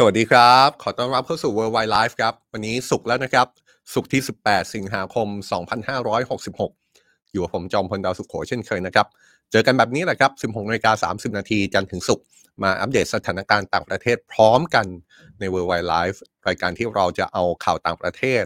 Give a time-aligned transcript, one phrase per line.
[0.00, 3.46] สวัสดีครับ ขอต้อนรับเข้าสู่ Worldwide Life ครับ วันนี้สุกแล้วนะครับ
[3.94, 5.28] สุกที่ 18 สิงหาคม
[6.50, 9.06] 2566 อยู่กับผมจอมพลดาวสุขโขเช่นเคยนะครับ
[9.50, 12.24] เจอกันแบบนี้แหละครับ 16นาฬิกา30 นาทีจันทร์ถึงศุกร์
[12.62, 14.86] มาอัปเดตสถานการณ์ต่างประเทศพร้อมกัน
[15.38, 16.18] ใน Worldwide Life
[16.48, 18.42] รายการที่เราจะเอาข่าวต่างประเทศ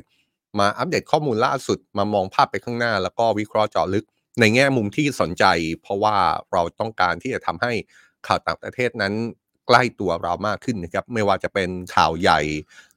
[0.58, 4.04] มาอัปเดตข้อมูลล่าสุดมามองภาพไปข้างหน้า แล้วก็วิเคราะห์เจาะลึก
[4.40, 5.44] ในแง่มุมที่สนใจ
[5.82, 6.16] เพราะว่า
[6.52, 7.72] เราต้องการที่จะทำให้
[8.26, 9.14] ข่าวต่างประเทศนั้น
[9.66, 12.40] ใกล้ตัวเรามากขึ้นนะครับ ไม่ว่าจะเป็นข่าวใหญ่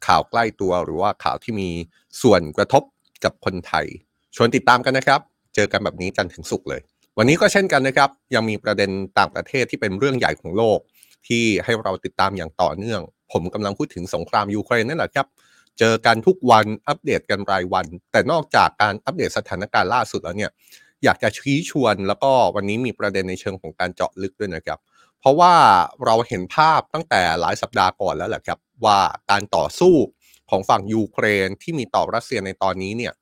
[0.07, 1.69] ข่าวใกล้ตัวหรือว่าข่าวที่มี
[2.21, 2.83] ส่วนกระทบ
[3.23, 3.85] กับคนไทย
[4.35, 5.21] ชวนติดตามกันนะครับ
[5.55, 6.81] เจอกันแบบนี้จันถึงศุกเลย
[7.17, 10.79] วันนี้ก็เช่นกันนะครับ ยังมีประเด็นต่างประเทศที่เป็นเรื่องใหญ่ของโลก
[11.27, 13.01] ที่ให้เราติดตามอย่างต่อเนื่อง
[13.31, 15.27] ผมกำลังพูดถึงสงครามยูเครนนั่นแหละครับ
[15.79, 20.51] เจอกันทุกวันอัปเดตกันรายวัน แต่นอกจากการอัปเดตสถานการณ์ล่าสุดแล้วเนี่ย
[21.03, 24.79] อยากจะชี้ชวนแล้วก็วันนี้มีประเด็นในเชิงของการเจาะลึกด้วยนะครับ
[25.25, 25.55] เพราะว่า
[26.05, 28.99] เราเห็นภาพตั้งแต่หลายสัปดาห์ก่อนแล้วแหละครับว่า
[29.31, 29.95] การต่อสู้
[30.49, 33.13] ของฝั่งยูเครนที่มีต่อรัสเซียในตอนนี้เนี่ย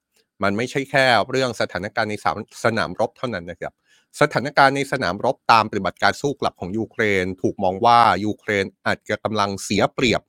[0.43, 2.15] มันไม่ใช่แค่เรื่องสถานการณ์ใน
[2.63, 3.73] สนามรบเท่านั้นนะครับ
[4.21, 10.21] สถานการณ์ในสนามรบตามปฏิบัติการสู้กลับของยูเครน ถูกมองว่ายูเครนอาจจะกำลังเสียเปรียบ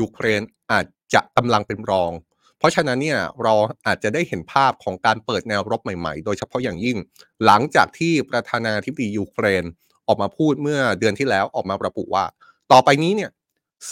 [0.00, 2.12] ยูเครนอาจจะกำลังเป็นรอง
[2.58, 3.54] เพราะฉะนั้นเนี่ยเรา
[3.86, 6.98] อาจจะได้เห็นภาพของการเปิดแนวรบใหม่ๆ โดยเฉพาะอย่างยิ่ง
[7.46, 9.64] หลังจากที่ประธานาธิบดียูเครน
[10.06, 12.24] ออกมาพูดเมื่อเดือนที่แล้วออกมาระบุว่า
[12.72, 13.30] ต่อไปนี้เนี่ย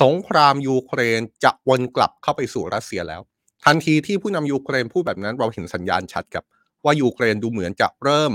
[0.02, 3.20] สงครามยูเครนจะวนกลับเข้าไปสู่รัสเซียแล้ว
[3.64, 6.44] ทันทีที่ผู้นำยูเครนพูดแบบนั้นเราเห็นสัญญาณชัดครับ
[6.84, 8.32] ว่ายูเครนดูเหมือนจะเริ่ม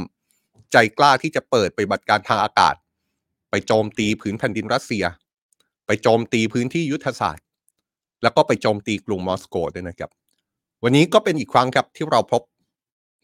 [0.71, 2.75] ใจกล้าที่จะเปิดปฏิบัติการทางอากาศ
[3.49, 5.05] ไปโจมตีผืนแผ่นดินรัสเซีย
[5.85, 7.45] ไปโจมตีพื้นที่ยุทธศาสตร์
[8.23, 10.11] แล้วก็ไปโจมตีกรุงมอสโกด้วยนะครับ
[10.83, 12.41] วันนี้ก็เป็นอีกครั้งครับที่เราพบ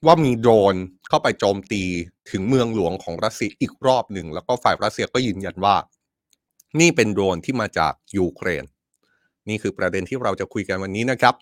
[0.06, 0.76] ว่ามีโดรน
[1.10, 1.84] เข้าไปโจมตี
[2.32, 5.76] ถึงเมืองหลวงของรัสเซียอีกรอบหนึ่ง แล้วก็ฝ่ายรัสเซียก็ยืนยันว่า
[6.80, 8.64] นี่เป็นโดรนที่มาจากยูเครน
[9.50, 11.36] นี่คือประเด็นที่เราจะคุยกันวันนี้นะครับ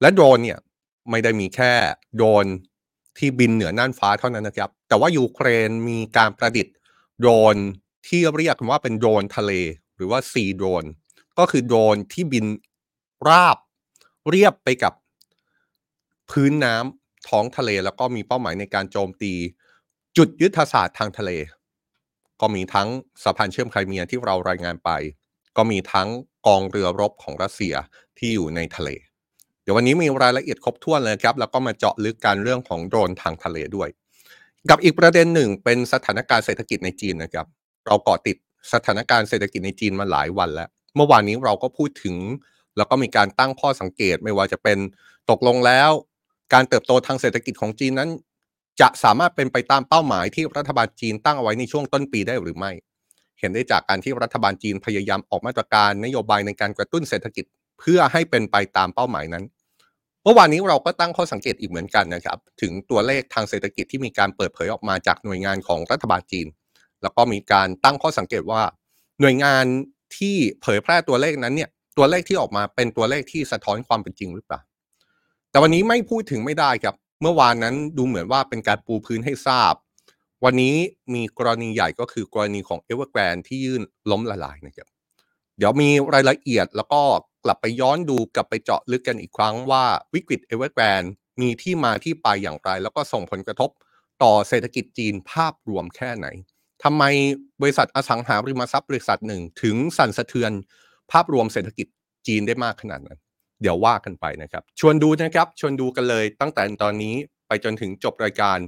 [0.00, 0.58] และโดรนเนี่ย
[1.10, 1.72] ไม่ได้มีแค่
[2.16, 2.46] โดรน
[3.18, 6.74] ที่บินเหนือน่านฟ้าเท่านั้นนะครับ แต่ว่ายูเครนมีการประดิษฐ์
[7.20, 7.56] โดรน
[8.08, 9.52] ที่เรียกว่าเป็นโดรนทะเล
[9.96, 10.84] หรือว่าซีโดรน
[11.38, 12.46] ก็คือโดรนที่บิน
[13.28, 13.56] ราบ
[14.28, 14.92] เรียบไปกับ
[16.30, 19.32] พื้นน้ำท้องทะเลแล้วก็มีเป้าหมายในการโจมตี
[20.16, 21.30] จุดยุทธศาสตร์ทางทะเล
[22.40, 22.88] ก็มีทั้ง
[23.22, 24.90] สะพานเชื่อมไครเมียที่เรารายงานไป
[25.56, 26.08] ก็มีทั้ง
[26.46, 27.74] กองเรือรบของรัสเซีย
[28.18, 28.90] ที่อยู่ในทะเล
[29.62, 33.88] เดี๋ยววันนี้มีรายละเอียดครบถ้วนเลยครับ แล้วก็มาเจาะลึกการเรื่องของโดรนทางทะเลด้วย
[34.70, 37.46] กับอีกประเด็นหนึ่งเป็นสถานการณ์เศรษฐกิจในจีนนะครับ
[37.86, 38.36] เราเกาะติด
[38.72, 42.16] สถานการณ์เศรษฐกิจในจีนมาหลายวันแล้ว เมื่อวานนี้เราก็พูดถึง
[42.76, 44.78] แล้วก็มีการตั้งข้อสังเกตไม่ว่าจะเป็น
[45.30, 45.90] ตกลงแล้ว
[46.52, 48.10] การเติบโตทางเศรษฐกิจของจีนนั้น
[48.80, 52.72] จะสามารถเป็นไปตามเป้าหมายที่รัฐบาลจีนตั้งเอาไว้ในช่วงต้นปีได้หรือไม่
[53.40, 57.44] เห็นได้จากการที่รัฐบาลจีนพยายามออกมาตรการนโยบายในการกระตุ้นเศรษฐกิจ
[57.80, 59.44] เพื่อให้เป็นไปตามเป้าหมายนั้น
[60.22, 66.46] เมื่อวานนี้เราก็ตั้งข้อสังเกตอีกเหมือนกันนะครับ ถึงตัวเลขทางเศรษฐกิจที่มีการเปิดเผยออกมาจากหน่วยงานของรัฐบาลจีน
[67.02, 68.62] แล้วก็มีการตั้งข้อสังเกตว่า
[69.20, 69.64] หน่วยงาน
[70.16, 74.60] ที่เผยแพร่ตัวเลขนั้นเนี่ยตัวเลขที่ออกมาเป็นตัวเลขที่สะท้อนความเป็นจริงหรือเปล่า
[75.50, 79.74] แต่วันนี้ไม่พูดถึงไม่ได้ครับ เมื่อวานนั้นดูเหมือนว่าเป็นการปูพื้นให้ทราบ
[80.44, 80.74] วันนี้
[81.14, 84.88] มีกรณีใหญ่ก็คือกรณีของเอเวอร์แกรนด์ที่ยื่นล้มละลายนะครับ
[85.58, 87.02] เดี๋ยวมีรายละเอียดแล้วก็
[87.44, 91.02] กลับไปย้อนดูกลับไปเจาะลึกกันอีกครั้งว่าวิกฤตเอเวอร์แกรนด์
[91.40, 93.70] มีที่มาที่ไปอย่างไร แล้วก็ส่งผลกระทบ
[94.22, 96.26] ต่อเศรษฐกิจจีนภาพรวมแค่ไหน
[96.82, 97.02] ทำไม
[97.60, 100.52] บริษัทอสังหาริมทรัพย์บริษัทหนึ่งถึงสั่นสะเทือน
[101.12, 101.86] ภาพรวมเศรษฐกิจ
[102.26, 103.18] จีนได้มากขนาดนั้น
[103.62, 107.14] เดี๋ยวว่ากันไปนะครับ ชวนดูนะครับ ชวนดูกันเลยตั้งแต่ตอนนี้
[107.48, 108.58] ไปจนถึงจบรายการ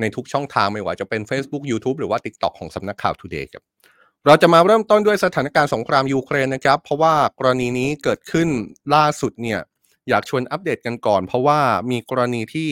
[0.00, 3.64] ในทุกช่องทางไม่ว่าจะเป็น Facebook YouTube หรือว่า TikTok ของสำนักข่าว Today ครับ
[4.26, 8.48] เราจะมาเริ่มต้นด้วยสถานการณ์สงครามยูเครนนะครับ เพราะว่ากรณีนี้เกิดขึ้น
[8.94, 9.60] ล่าสุดเนี่ย
[10.08, 12.70] อยากชวนอัปเดตกันก่อน เพราะว่ามีกรณีที่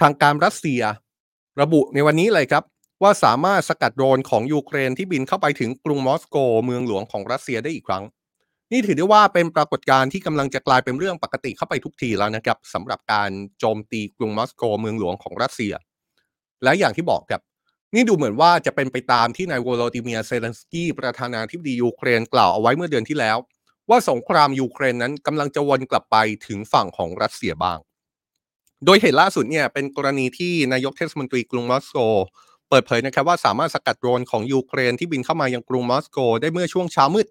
[0.00, 0.80] ทางการรัสเซีย
[1.60, 2.64] ระบุในวันนี้เลยครับ
[3.02, 8.04] ว่าสามารถสกัดโดรนของยูเครนที่บินเข้าไปถึงกรุงมอสโก เมืองหลวงของรัสเซียได้อีกครั้ง
[8.72, 15.72] นี่ถือได้ว่าเป็นปรากฏการณ์ที่กำลังจะกลายเป็นเรื่องปกติเข้าไปทุกทีแล้วนะครับสำหรับการโจมตีกรุงมอสโกเมืองหลวงของรัสเซีย
[16.62, 17.42] และอย่างที่บอกครับ
[17.94, 23.38] นี่ดูเหมือนว่าจะเป็นไปตามที่นายโวโลดิเมียร์ เซเลนสกี้ประธานาธิบดียูเครนกล่าวเอาไว้เมื่อเดือนที่แล้ว
[23.90, 26.16] ว่าสงครามยูเครนนั้นกำลังจะวนกลับไป
[26.46, 27.78] ถึงฝั่งของรัสเซียบ้าง
[28.84, 31.98] โดยเหตุล่าสุดเนี่ยเป็นกรณีที่นายกเทศมนตรีกรุงมอสโก
[32.68, 37.26] เปิดเผยนะครับว่าสามารถสกัดโดรนของยูเครนที่บินเข้ามายังกรุงมอสโก ได้เมื่อช่วงเช้ามืด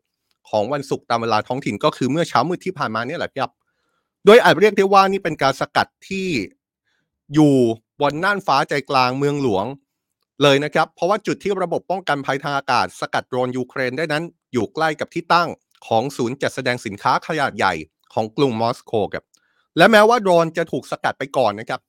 [0.50, 3.52] ของวันศุกร์ตามเวลาท้องถิ่นก็คือเมื่อเช้ามืดที่ผ่านมาเนี่ยแหละครับ
[4.26, 6.28] โดยอาจเรียกได้ว่านี่เป็นการสกัดที่
[7.34, 7.56] อยู่
[8.02, 9.66] บนน่านฟ้าใจกลางเมืองหลวง
[10.44, 14.24] เลยนะครับ เพราะว่าจุดที่ระบบป้องกันภัยทางอากาศ สกัดโดรนยูเครนได้นั้น
[14.54, 15.50] อยู่ใกล้กับที่ตั้ง
[15.88, 17.74] ของศูนย์จัดแสดงสินค้าขนาดใหญ่
[18.14, 19.26] ของกรุงมอสโกครับ
[19.78, 21.82] และแม้ว่าโดรนจะถูกสกัดไปก่อนนะครับ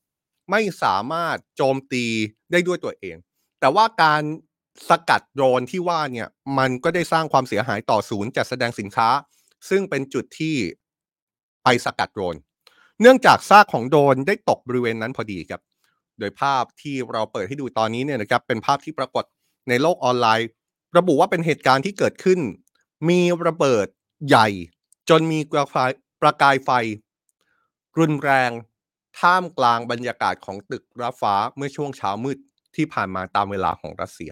[0.51, 2.05] ไม่สามารถโจมตี
[2.51, 3.17] ได้ด้วยตัวเอง
[3.61, 4.23] แต่ว่าการ
[4.89, 6.29] สกัดโดรนที่ว่าเนี่ย
[6.59, 9.09] มันก็ได้สร้างความเสียหายต่อศูนย์จัดแสดงสินค้า
[9.69, 10.57] ซึ่งเป็นจุดที่
[11.65, 12.37] ไปสกัดโดรน
[13.01, 15.61] เนื่องจากซากของโดรนได้ตกบริเวณนั้นพอดีครับ
[16.19, 19.25] โดยภาพที่เราเปิดให้ดูตอนนี้เนี่ยนะครับเป็นภาพที่ปรากฏ
[19.69, 20.49] ในโลกออนไลน์
[20.97, 22.41] ระบุว่าเป็นเหตุการณ์ที่เกิดขึ้น
[23.09, 23.87] มีระเบิด
[24.29, 24.49] ใหญ่
[25.09, 25.91] จนมีประกาย
[26.23, 26.71] ประกายไฟ
[27.99, 28.51] รุนแรง
[29.21, 32.39] ท่ามกลางบรรยากาศของตึกระฟ้าเมื่อช่วงเช้ามืด
[32.77, 34.31] ที่ผ่านมาตามเวลาของรัสเซีย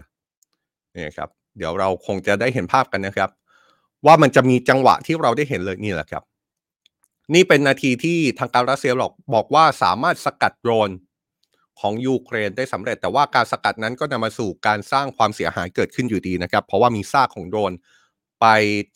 [0.97, 3.29] นี่ครับเดี๋ยวเราคงจะได้เห็นภาพกันนะครับ
[4.05, 6.23] ว่ามันจะมีจังหวะที่เราได้เห็นเลยนี่แหละครับ
[7.33, 10.89] นี่เป็นนาทีที่ทางการรัสเซียบอกบอกว่าสามารถสกัดโดรน
[11.79, 17.73] ของยูเครนได้สำเร็จ แต่ว่าการสกัดนั้นก็นำมาสู่การสร้างความเสียหายเกิดขึ้นอยู่ดีนะครับ เพราะว่ามีซากของโดรน
[18.41, 18.45] ไป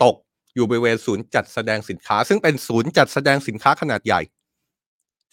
[0.04, 0.16] ตก
[0.56, 4.22] อยู่บริเวณศูนย์จัดแสดงสินค้า ซึ่งเป็นศูนย์จัดแสดงสินค้าขนาดใหญ่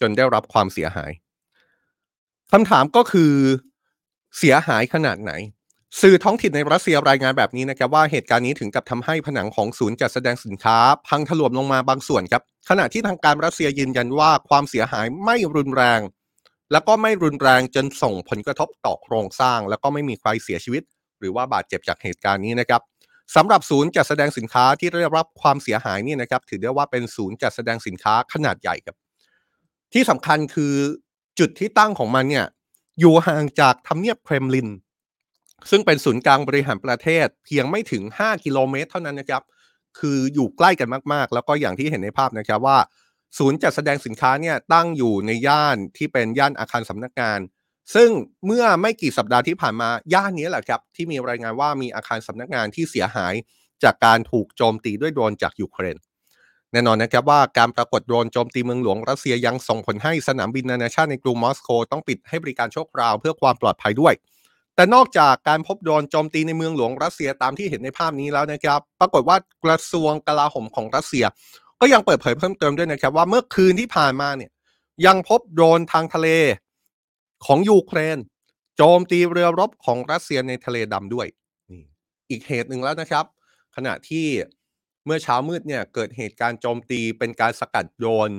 [0.01, 1.11] จนได้รับความเสียหาย
[2.51, 3.33] คำถามก็คือ
[4.37, 5.31] เสียหายขนาดไหน
[6.01, 10.77] สื่อท้องถิ่นในรัสเซียรายงานแบบนี้นะครับว่าเหตุการณ์นี้ถึงกับทำให้ผนังของศูนย์จัดแสดงสินค้า
[11.07, 16.01] พังถล่มลงมาบางส่วนครับ ขณะที่ทางการรัสเซียยืนยันว่าความเสียหายไม่รุนแรง
[16.71, 20.83] แล้วก็ไม่รุนแรงจนส่งผลกระทบต่อโครงสร้าง แล้วก็ไม่มีใครเสียชีวิต
[21.19, 22.81] หรือว่าบาดเจ็บจากเหตุการณ์นี้นะครับ
[23.35, 28.95] สำหรับศูนย์จัดแสดงสินค้าที่ได้รับความเสียหายนี่นะครับถือได้ว่าเป็นศูนย์จัดแสดงสินค้าขนาดใหญ่ครับ
[29.93, 30.73] ที่สำคัญคือ
[31.39, 32.45] จุดที่ตั้งของมันเนี่ย
[32.99, 34.67] อยู่ห่างจากทำเนียบเครมลิน
[35.69, 39.43] ซึ่งเป็นศูนย์กลางบริหารประเทศเพียงไม่ถึง 5 กิโลเมตร เท่านั้นนะครับ
[39.99, 42.77] คืออยู่ใกล้กันมากๆ แล้วก็อย่างที่เห็นในภาพนะครับว่า
[43.37, 47.39] ศูนย์จัดแสดงสินค้าเนี่ยตั้งอยู่ในย่านที่เป็นย่านอาคารสำนักงาน
[47.95, 48.09] ซึ่ง
[48.45, 53.33] เมื่อไม่กี่สัปดาห์ที่ผ่านมาย่านนี้แหละครับ ที่มีรายงานว่ามีอาคารสำนักงานที่เสียหาย
[53.83, 55.97] จากการถูกโจมตีด้วยโดรนจากยูเครน
[56.71, 64.13] แน่นอนนะครับว่าการปรากฏโดรนโจมตีเมืองหลวงรัสเซียยังส่งผลให้สนามบินนานาชาติในกรุงมอสโกต้องปิดให้บริการชั่วคราวเพื่อความปลอดภัยด้วย
[64.79, 71.25] แต่นอกจากการพบโดรนโจมตีในเมืองหลวงรัสเซียตามที่เห็นในภาพนี้แล้วนะครับ ปรากฏว่ากระทรวงกลาโหมของรัสเซีย
[71.81, 74.51] ก็ยังเปิดเผยเพิ่มเติมด้วยนะครับว่าเมื่อคืนที่ผ่านมาเนี่ย
[75.05, 76.27] ยังพบโดรนทางทะเล
[77.45, 78.17] ของยูเครน
[78.77, 81.27] โจมตีเรือรบของรัสเซียในทะเลดำด้วย
[81.71, 81.83] นี่
[82.29, 83.25] อีกเหตุหนึ่งแล้วนะครับ
[83.75, 84.27] ขณะที่
[85.05, 88.29] เมื่อเช้ามืดเนี่ยเกิดเหตุการณ์โจมตีเป็นการสกัดโดรน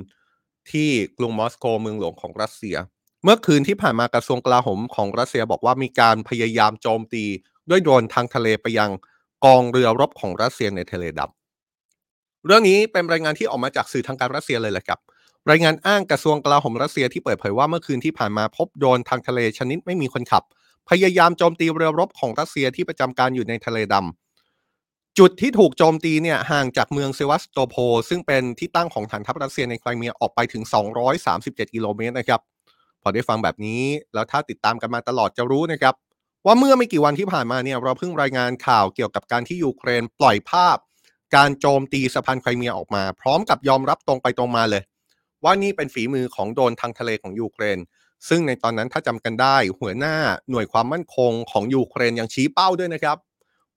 [0.71, 2.77] ที่กรุงมอสโกเมืองหลวงของรัสเซีย
[3.23, 7.23] เมื่อคืนที่ผ่านมากระทรวงกลาโหมของรัสเซียบอกว่ามีการพยายามโจมตี
[7.69, 8.91] ด้วยโดรนทางทะเลไปยัง
[9.45, 14.99] กองเรือรบของรัสเซียในทะเลดำเรื่องนี้เป็นรายงานที่ออกมาจากสื่อทางการรัสเซียเลยแหละครับ
[15.49, 20.43] รายงานอ้างกระทรวงกลาโหมรัสเซียที่เปิดเผยว่าเมื่อคืนที่ผ่านมาพบโดรนทางทะเลชนิดไม่มีคนขับ
[20.89, 27.75] พยายามโจมตีเรือรบของรัสเซียที่ประจำการอยู่ในทะเลดำจุดที่ถูกโจมตีเนี่ยห่างจากเมืองเซวัสโตโพ
[28.09, 30.63] ซึ่งเป็นที่ตั้งของฐานทัพรัสเซียในไครเมียออกไปถึง
[31.19, 32.41] 237 กิโลเมตรนะครับ
[33.01, 33.83] พอได้ฟังแบบนี้
[34.13, 35.95] แล้วถ้าติดตามกันมาตลอดจะรู้นะครับ
[36.45, 40.77] ว่าเมื่อไม่กี่วันที่ผ่านมาเนี่ยเราเพิ่งรายงานข่าวเกี่ยวกับการที่ยูเครนปล่อยภาพ
[41.35, 44.83] การโจมตีสะพานไครเมียออกมา พร้อมกับยอมรับตรงไปตรงมาเลย
[45.43, 47.77] ว่านี่เป็นฝีมือของโดนทางทะเลของยูเครน
[48.29, 50.15] ซึ่งในตอนนั้นถ้าจำกันได้ หัวหน้า
[50.49, 53.17] หน่วยความมั่นคงของยูเครนยังชี้เป้าด้วยนะครับ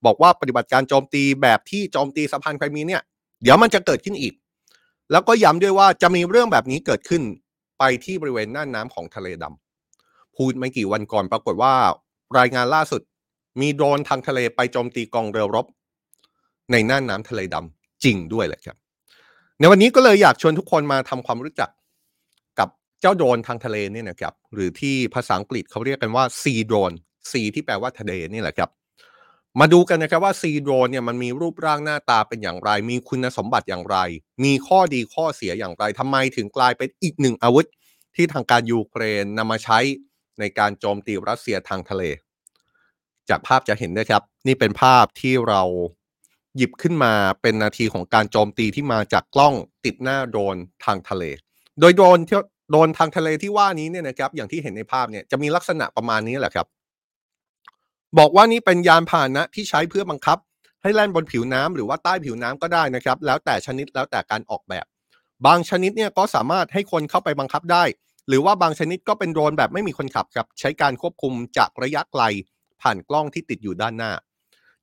[0.04, 3.02] บอกว่าปฏิบัติการโจมตีแบบที่โจมตีสะพานไครเมียเนี่ย
[3.42, 4.34] เดี๋ยวมันจะเกิดขึ้นอีก
[5.12, 7.22] แล้วก็ย้ำด้วยว่าจะมีเรื่องแบบนี้เกิดขึ้น
[7.78, 11.74] ไปที่บริเวณน่านน้ำของทะเลดำพูดไม่กี่วันก่อนปรากฏว่า
[12.38, 13.02] รายงานล่าสุด
[13.60, 15.66] มีโดรนทางทะเลไปโจมตีกองเรือรบ
[16.72, 18.76] ในน่านน้ำทะเลดำจริงด้วยแหละครับ
[19.58, 21.70] ในวันนี้ก็เลยอยากชวนทุกคนมาทำความรู้จัก
[22.58, 22.68] กับ
[23.00, 26.96] เจ้าโดรนทางทะเลนี่นะครับหรือที่ภาษาอังกฤษเขาเรียกกันว่า sea drone
[27.30, 28.70] sea ที่แปลว่าทะเลนี่แหละครับ
[29.60, 33.96] มาดูกันนะครับว่า sea drone เนี่ยมันมีรูปร่างหน้าตาเป็นอย่างไร มีคุณสมบัติอย่างไร
[34.44, 37.66] มีข้อดีข้อเสียอย่างไรทำไมถึงกลายเป็นอีกหนึ่งอาวุธ
[38.16, 39.78] ที่ทางการยูเครนนำมาใช้
[40.40, 42.02] ในการโจมตีรัสเซียทางทะเล
[43.28, 45.62] จากภาพจะเห็นนะครับ นี่เป็นภาพที่เรา
[46.56, 51.24] หยิบขึ้นมาเป็นนาทีของการโจมตีที่มาจากกล้องติดหน้าโดรนทางทะเล
[51.80, 52.38] โดยโดรนที่
[52.70, 56.66] โดรนทางทะเลที่ว่านี้เนี่ยนะครับอย่างที่เห็นในภาพเนี่ยจะมีลักษณะประมาณนี้แหละครับ
[58.18, 60.38] บอกว่านี่เป็นยานพาหนะที่ใช้เพื่อบังคับ
[60.82, 64.86] ให้แล่นบนผิวน้ำหรือว่าใต้ผิวน้ำก็ได้นะครับ แล้วแต่ชนิดแล้วแต่การออกแบบ
[65.46, 67.84] บางชนิดเนี่ยก็สามารถให้คนเข้าไปบังคับได้
[68.28, 72.22] หรือว่าบางชนิดก็เป็นโดรนแบบไม่มีคนขับครับใช้การควบคุมจากระยะไกล
[72.82, 74.12] ผ่านกล้องที่ติดอยู่ด้านหน้า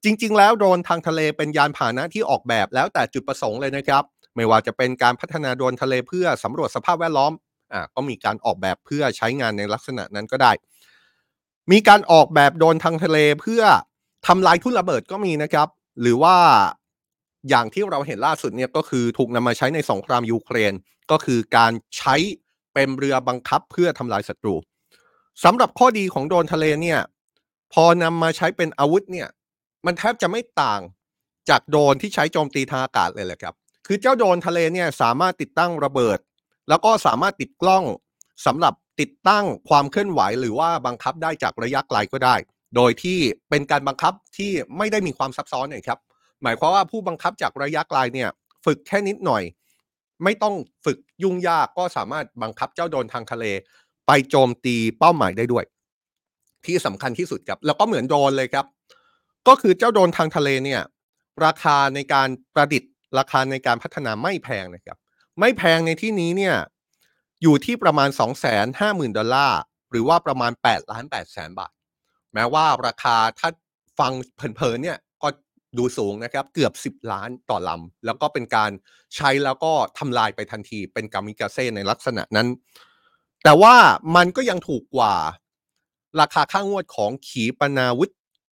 [0.04, 4.04] จริง ๆ แล้วโดรนทางทะเลเป็นยานพาหนะที่ออกแบบแล้วแต่จุดประสงค์เลยนะครับ
[4.36, 7.34] ไม่ว่าจะเป็นการพัฒนาโดรนทะเลเพื่อสำรวจสภาพแวดล้อม
[7.74, 10.52] อ่าก็มีการออกแบบเพื่อใช้งานในลักษณะนั้นก็ได้
[11.72, 13.64] มีการออกแบบโดนทางทะเลเพื่อ
[14.28, 15.68] ทำลายทุ่นระเบิดก็มีนะครับ
[16.02, 16.36] หรือว่า
[17.50, 20.74] อย่างที่เราเห็นล่าสุดเนี่ยก็คือถูกนำมาใช้ในสงครามยูเครน
[21.12, 22.16] ก็คือการใช้
[22.74, 24.56] เป็นเรือบังคับเพื่อทำลายศัตรู
[25.44, 27.00] สำหรับข้อดีของโดนทะเลเนี่ย
[27.74, 29.28] พอนำมาใช้เป็นอาวุธเนี่ย
[29.86, 30.82] มันแทบจะไม่ต่าง
[31.50, 33.54] จากโดนที่ใช้โจมตีทางอากาศเลยแหละครับ
[33.88, 36.20] คือเจ้าโดนทะเลเนี่ยสามารถติดตั้งระเบิด
[36.70, 37.84] แล้วก็สามารถติดกล้อง
[38.46, 42.36] สำหรับ ติดตั้งความเคลื่อนไหว หรือว่าบังคับได้จากระยะไกลก็ได้
[42.76, 46.00] โดยที่เป็นการบังคับที่ไม่ได้มีความซับซ้อนเลยครับ
[46.44, 48.30] หมายความว่าผู้บังคับจากระยะไกลเนี่ย
[48.66, 49.44] ฝึกแค่นิดหน่อย
[50.24, 50.56] ไม่ต้อง
[50.86, 53.46] ฝึกยุ่งยากก็สามารถบังคับเจ้าโดนทางทะเล
[54.08, 55.66] ไปโจมตีเป้าหมายได้ด้วย
[56.66, 58.66] ที่สำคัญที่สุดครับ แล้วก็เหมือนโดนเลยครับ
[59.48, 60.82] ก็คือเจ้าโดนทางทะเลเนี่ย
[61.46, 64.98] ราคาในการประดิษฐ์ ราคาในการพัฒนาไม่แพงนะครับ
[65.40, 66.56] ไม่แพงในที่นี้เนี่ย
[67.42, 69.60] อยู่ที่ประมาณ 2 5 0 0 0 0 ดอลลาร์
[69.92, 71.72] หรือว่าประมาณ8ล้าน8แสนบาท
[72.34, 73.50] แม้ว่าราคาถ้า
[74.00, 75.28] ฟังเพลินๆเนี่ยก็
[75.78, 78.72] ดูสูงนะครับ เกือบ 10 ล้านต่อลำ แล้วก็เป็นการ
[79.16, 82.48] ใช้แล้วก็ทำลายไปทันทีเป็นกามิกาเซ่ในลักษณะนั้น
[83.44, 83.76] แต่ว่า
[84.16, 85.16] มันก็ยังถูกกว่า
[86.20, 88.12] ราคาค่างวดของขีปนาวุธ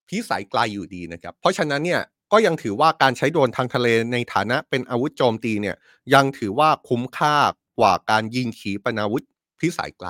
[0.10, 5.75] พิสัยไกลอยู่ดีนะครับ เพราะฉะนั้นเนี่ยก็ยังถือว่าการใช้โดรนทางทะเลในฐานะเป็นอาวุธโจมตีเนี่ย
[6.13, 7.36] ยังถือว่าคุ้มค่า
[7.79, 9.24] กว่าการยิงขีปนาวุธ
[9.59, 10.07] พิสัยไกล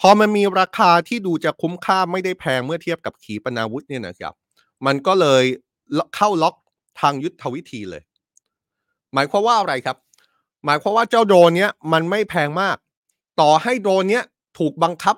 [0.00, 4.34] พอมันมีราคาที่ดูจะคุ้มค่าไม่ได้แพงเมื่อเทียบกับขีปนาวุธเนี่ยนะครับ
[4.86, 5.44] มันก็เลย
[6.16, 6.54] เข้าล็อก
[7.00, 8.02] ทางยุทธวิธีเลย
[9.14, 9.96] หมายความว่าอะไรครับ
[10.64, 12.76] หมายความว่าเจ้าโดรนเนี้ยมันไม่แพงมาก
[13.40, 14.24] ต่อให้โดรนเนี้ย
[14.58, 15.16] ถูกบังคับ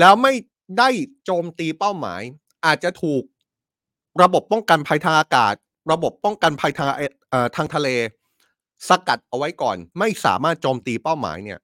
[0.00, 0.32] แล้วไม่
[0.78, 0.88] ได้
[1.24, 2.22] โจมตีเป้าหมาย
[2.66, 3.22] อาจจะถูก
[4.22, 5.54] ระบบป้องกันภัยทางอากาศ
[5.92, 6.90] ระบบป้องกันภัยทาง
[7.56, 7.88] ทางทะเล
[8.88, 11.58] สกัดเอาไว้ก่อน ไม่สามารถโจมตีเป้าหมายเนี่ย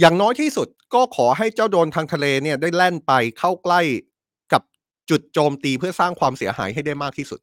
[0.00, 3.80] อย่างน้อยที่สุดก็ขอให้เจ้าโดนทางทะเลเนี่ยได้แล่นไปเข้าใกล้
[4.52, 4.62] กับ
[5.10, 7.40] จุดโจมตีเพื่อสร้างความเสียหายให้ได้มากที่สุด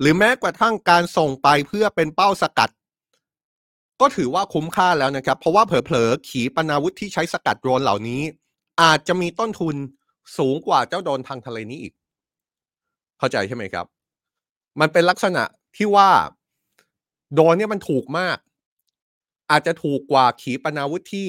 [0.00, 2.70] หรือแม้กระทั่งการส่งไปเพื่อเป็นเป้าสกัด
[4.00, 8.22] ก็ถือว่าคุ้มค่าแล้วนะครับ เพราะว่าเผลอๆ ขีปนาวุธที่ใช้สกัดโดรนเหล่านี้
[8.82, 9.76] อาจจะมีต้นทุน
[10.38, 11.92] สูงกว่าเจ้าโดนทางทะเลนี้อีก
[13.18, 13.86] เข้าใจใช่ไหมครับ
[14.80, 15.42] มันเป็นลักษณะ
[15.76, 16.10] ที่ว่า
[17.34, 18.38] โดนเนี่ยมันถูกมาก
[19.50, 21.28] อาจจะถูกกว่าขีปนาวุธที่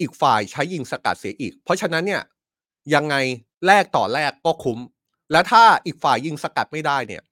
[0.00, 2.22] อีกฝ่ายใช้ยิงสกัดเสียอีก เพราะฉะนั้นเนี่ย
[2.94, 3.14] ยังไง
[3.66, 4.78] แลกต่อแลกก็คุ้ม
[5.32, 7.22] แล้วถ้าอีกฝ่ายยิงสกัดไม่ได้เนี่ย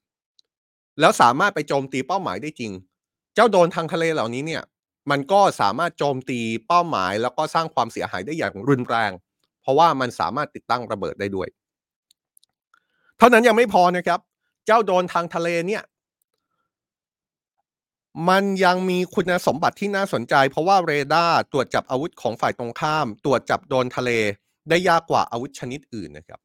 [1.00, 2.72] แล้วสามารถไปโจมตีเป้าหมายได้จริง
[3.34, 4.62] เจ้าโดนทางทะเลเหล่านี้เนี่ย
[5.10, 9.12] มันก็สามารถโจมตีเป้าหมาย แล้วก็สร้างความเสียหายได้อย่างรุนแรง
[9.62, 11.48] เพราะว่ามันสามารถติดตั้งระเบิดได้ด้วย
[13.18, 14.20] เท่านั้นยังไม่พอนะครับ
[14.66, 15.82] เจ้าโดนทางทะเลเนี่ย
[18.28, 24.10] มันยังมีคุณสมบัติที่น่าสนใจ เพราะว่าเรดาร์ตรวจจับอาวุธของฝ่ายตรงข้าม ตรวจจับโดนทะเล
[24.68, 26.40] ได้ยากกว่าอาวุธชนิดอื่นนะครับ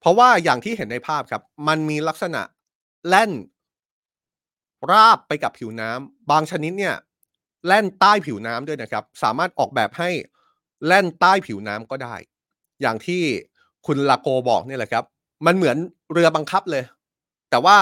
[0.00, 2.42] เพราะว่าอย่างที่เห็นในภาพครับ มันมีลักษณะ
[3.08, 3.30] แล่น
[4.90, 6.94] ราบไปกับผิวน้ำบางชนิดเนี่ย
[7.66, 10.10] แล่นใต้ผิวน้ำด้วยนะครับ สามารถออกแบบให้
[10.86, 12.14] แล่นใต้ผิวน้ำก็ได้
[12.80, 13.22] อย่างที่
[13.86, 15.04] คุณลาโกบอกนี่แหละครับ
[15.46, 15.76] มันเหมือน
[16.12, 16.84] เรือบังคับเลย
[17.50, 17.76] แต่ว่า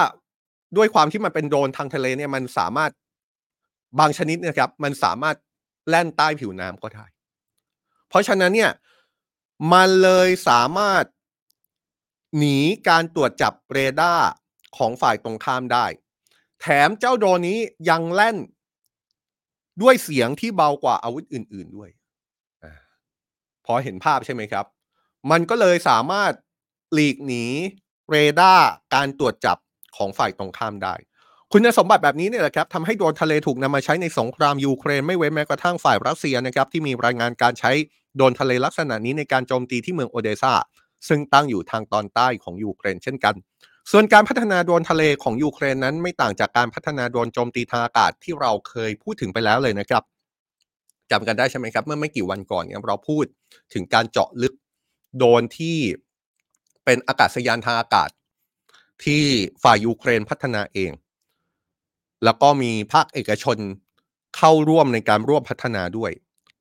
[0.77, 2.91] ด้วยความที่มันเป็นโดรนทางทะเลเนี่ยมันสามารถ
[3.99, 5.35] บางชนิดนะครับ มันสามารถ
[5.89, 7.05] แล่นใต้ผิวน้ำก็ได้
[8.09, 8.71] เพราะฉะนั้นเนี่ย
[9.73, 11.03] มันเลยสามารถ
[12.37, 12.57] หนี
[12.89, 14.27] การตรวจจับเรดาร์
[14.77, 15.85] ของฝ่ายตรงข้ามได้
[16.61, 18.37] แถมเจ้าโดรนนี้ยังแล่น
[19.81, 21.89] ด้วยเสียงที่เบากว่าอาวุธอื่น ๆด้วย
[22.63, 22.65] อ
[23.65, 24.65] พอเห็นภาพใช่ไหมครับ
[25.31, 26.33] มันก็เลยสามารถ
[26.93, 27.45] หลีกหนี
[28.09, 28.65] เรดาร์
[28.95, 29.57] การตรวจจับ
[29.97, 30.95] ของฝ่ายตรงข้ามได้
[31.51, 37.71] คุณสมบัติแบบนี้เนี่ยแหละครับทำให้โดรนทะเลถูกนำมาใช้ในสงครามยูเครนไม่เว้นแม้กระทั่งฝ่ายรัสเซียนะครับที่มีรายงานการใช้
[38.15, 40.53] โดรนทะเลลักษณะนี้ในการโจมตีที่เมืองโอเดซา
[41.07, 43.35] ซึ่งตั้งอยู่ทางตอนใต้ของยูเครนเช่นกัน
[43.91, 50.03] ส่วนการพัฒนาโดรนทะเลของยูเครนนั้นไม่ต่างจากการพัฒนาโดรนโจมตีทางอากาศที่เราเคยพูดถึงไปแล้วเลยนะครับ
[51.11, 53.25] จำกันได้ใช่ไหมครับ เมื่อไม่กี่วันก่อนเนี่ยเราพูด
[53.73, 54.53] ถึงการเจาะลึก
[55.17, 55.77] โดรนที่
[56.85, 58.09] เป็นอากาศยานทางอากาศ
[59.03, 59.23] ที่
[59.63, 60.91] ฝ่ายยูเครนพัฒนาเอง
[62.23, 63.57] แล้วก็มีภาคเอกชน
[64.37, 66.11] เข้าร่วมในการร่วมพัฒนาด้วย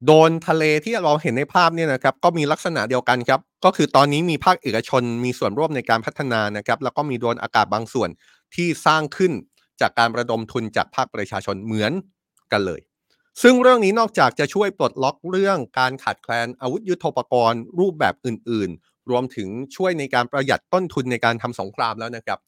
[0.07, 8.09] โดนทะเลที่เราเห็นในภาพเนี่ยนะครับ ก็มีลักษณะเดียวกันครับ ก็คือตอนนี้มีภาคเอกชนมีส่วนร่วมในการพัฒนานะครับ แล้วก็มีโดนอากาศบางส่วน
[8.55, 9.33] ที่สร้างขึ้น
[9.81, 11.93] จากการระดมทุนจากภาคประชาชนเหมือน
[12.53, 12.81] กันเลย
[13.43, 18.71] ซึ่งเรื่องนี้นอกจากจะช่วยปลดล็อกเรื่องการขาดแคลนอาวุธยุโทโธปกรณ์ รูปแบบอื่น
[19.11, 22.39] รวมถึงช่วยในการประหยัดต้นทุนในการทำสงครามแล้วนะครับ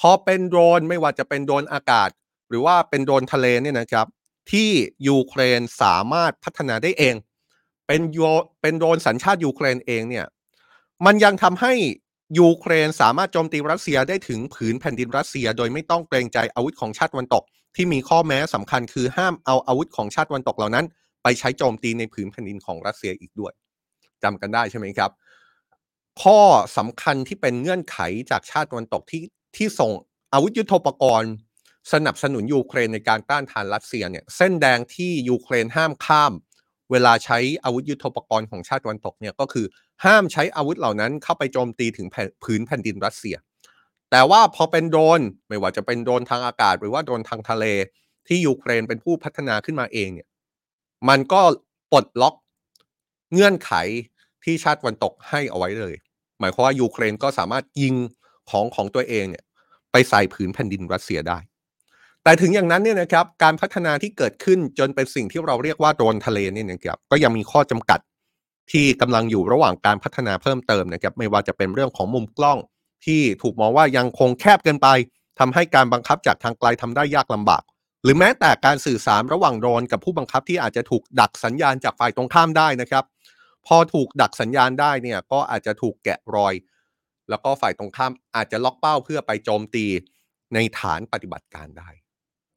[0.00, 2.10] พอเป็นโดรนไม่ว่าจะเป็นโดรนอากาศ
[2.48, 4.06] หรือว่าเป็นโดรนทะเลเนี่ยนะครับ
[4.50, 4.70] ที่
[5.08, 7.14] ยูเครนสามารถพัฒนาได้เอง
[7.86, 8.20] เป็นโย
[8.62, 10.26] เป็นโดรนสัญชาติยูเครนเองเนี่ย
[11.06, 11.72] มันยังทำให้
[12.38, 17.42] ยูเครนสามารถโจมตีรัสเซียได้ถึงผืนแผ่นดินรัสเซีย โดยไม่ต้องเกรงใจอาวุธของชาติตะวันตก
[17.76, 20.86] ที่มีข้อแม้สำคัญคือห้ามเอาอาวุธของชาติตะวันตกเหล่านั้น
[21.22, 23.52] ไปใช้โจมตีในผืนแผ่นดินของรัสเซียอีกด้วย
[24.22, 25.10] จำกันได้ใช่ไหมครับ
[26.22, 26.40] ข้อ
[26.76, 27.98] สำคัญที่เป็นเงื่อนไข
[28.30, 29.22] จากชาติตะวันตกที่
[29.56, 29.92] ที่ส่ง
[30.32, 31.32] อาวุธยุโทโธปกรณ์
[31.92, 36.32] สนับสนุนยูเครนในการต้านทานรัสเซียเนี่ยเส้นแดงที่ยูเครนห้ามข้าม
[36.90, 39.66] เวลาใช้อาวุธยุโทโธปกรณ์ของชาติตะวันตกเนี่ยก็คือ
[40.04, 42.06] ห้ามใช้อาวุธเหล่านั้นเข้าไปโจมตีถึง
[42.44, 43.36] ผืนแผ่นดินรัสเซีย
[44.10, 47.64] แต่ว่าพอเป็นโดรนไม่ว่าจะเป็นโดรนทางอากาศ หรือว่าโดรนทางทะเล
[48.28, 50.28] ที่ยูเครนเป็นผู้พัฒนาขึ้นมาเองเนี่ย
[51.08, 51.40] มันก็
[51.92, 52.34] ปลดล็อก
[53.32, 53.72] เงื่อนไข
[54.44, 55.94] ที่ชาติวันตกให้เอาไว้เลย
[56.40, 57.94] หมายความว่ายูเครนก็สามารถยิง
[58.50, 59.44] ของของตัวเองเนี่ย
[59.92, 61.38] ไปใส่ผืนแผ่นดินรัสเซียได้
[62.22, 68.00] แต่ถึงอย่างนั้นเนี่ยนะครับการพัฒนาที่เกิดขึ้นจนเป็นสิ่งที่เราเรียกว่าโดรนทะเลนี่นะครับก็ยังมีข้อจำกัด
[68.72, 72.58] ที่กำลังอยู่ระหว่างการพัฒนาเพิ่มเติมนะครับไม่ว่าจะเป็นเรื่องของมุมกล้อง
[73.04, 74.88] ที่ถูกมองว่ายังคงแคบเกินไป
[75.38, 77.62] ทำให้การบังคับจากทางไกลทำได้ยากลำบาก
[78.02, 83.04] หรือแม้แต่การสื่อสารระหว่างโดรนกับผู้บังคับที่อาจจะถูกดักสัญญาณจากฝ่ายตรงข้ามได้นะครับ
[83.66, 86.54] พอถูกดักสัญญาณได้เนี่ยก็อาจจะถูกแกะรอย
[87.30, 89.86] แล้วก็ฝ่ายตรงข้ามอาจจะล็อกเป้าเพื่อไปโจมตี
[90.54, 91.90] ในฐานปฏิบัติการได้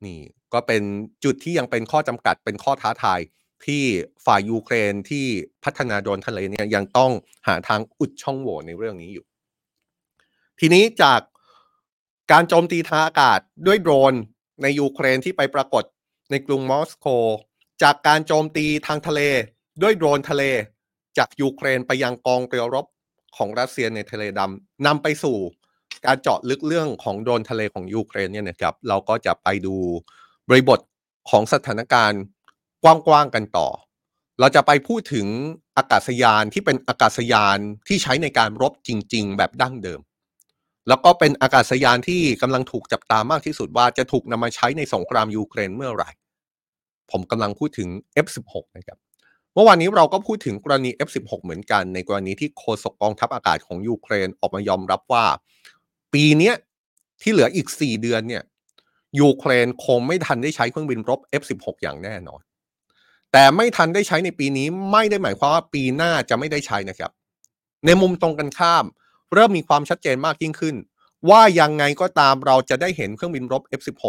[0.06, 0.20] นี่
[0.54, 0.84] ก็เป็น
[1.24, 3.20] จุดที่ยังเป็นข้อจำกัดเป็นข้อท้าทาย
[3.66, 3.84] ที่
[4.26, 5.26] ฝ่ายยูเครนที่
[5.64, 7.12] พัฒนาโดรนทะเลเนี่ยยังต้อง
[7.48, 9.26] หาทางอุดช่องโหว่ในเรื่องนี้อยู่
[10.60, 11.22] ทีนี้จาก
[12.32, 14.14] การโจมตีทางอากาศด้วยโดรน
[14.62, 15.84] ในยูเครนที่ไปปรากฏ
[16.32, 17.08] ในกรุงมอสโก
[17.84, 19.22] จากการโจมตีทางทะเล
[19.82, 20.44] ด้วยโดรนทะเล
[21.18, 22.86] จากยูเครนไปยังกองเรือรบ
[23.38, 25.38] ของรัสเซียในทะเลดำนำไปสู่
[26.06, 29.76] การเจาะลึกเรื่องของโดรนทะเลของยูเครนเนี่ยนะครับ เราก็จะไปดู
[30.50, 30.80] บริบท
[31.30, 32.22] ของสถานการณ์
[32.84, 33.68] กว้างๆกันต่อ
[34.40, 35.28] เราจะไปพูดถึง
[35.78, 37.58] อากาศยานที่เป็นอากาศยาน
[37.88, 40.00] ที่ใช้ในการรบจริง ๆ แบบดั้งเดิม
[40.88, 46.10] แล้วก็เป็นอากาศยานที่กำลังถูกจับตามากที่สุดว่าจะถูกนำมาใช้ในสงครามยูเครนเมื่อไหร่
[47.12, 47.90] ผมกำลังพูดถึง
[48.26, 48.98] F16 นะครับ
[49.59, 55.25] มื่อวานนี้เราก็พูดถึงกรณี F16 เหมือนกัน ในกรณีที่โฆษกกองทัพอากาศของยูเครนออกมายอมรับว่า
[56.13, 56.51] ปีนี้
[57.22, 58.43] ที่เหลืออีก 4 เดือนเนี่ย
[59.20, 62.41] ยูเครนคงไม่ทันได้ใช้เครื่องบินรบ F16 อย่างแน่นอน
[63.31, 67.11] แต่ไม่ทันได้ใช้ในปีนี้ไม่ได้หมายความว่าปีหน้าจะไม่ได้ใช้นะครับ
[67.85, 68.85] ในมุมตรงกันข้าม
[69.33, 70.75] เริ่มมีความชัดเจนมากยิ่งขึ้น
[71.29, 74.05] ว่ายังไงก็ตามเราจะได้เห็นเครื่องบินรบ F16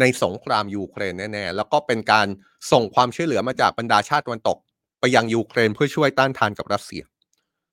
[0.00, 2.26] ในสงครามยูเครนแน่ๆ แล้วก็เป็นการ
[2.72, 4.58] ส่งความช่วยเหลือมาจากบรรดาชาติตะวันตก
[5.00, 7.02] ไปยังยูเครนเพื่อช่วยต้านทานกับรัสเซีย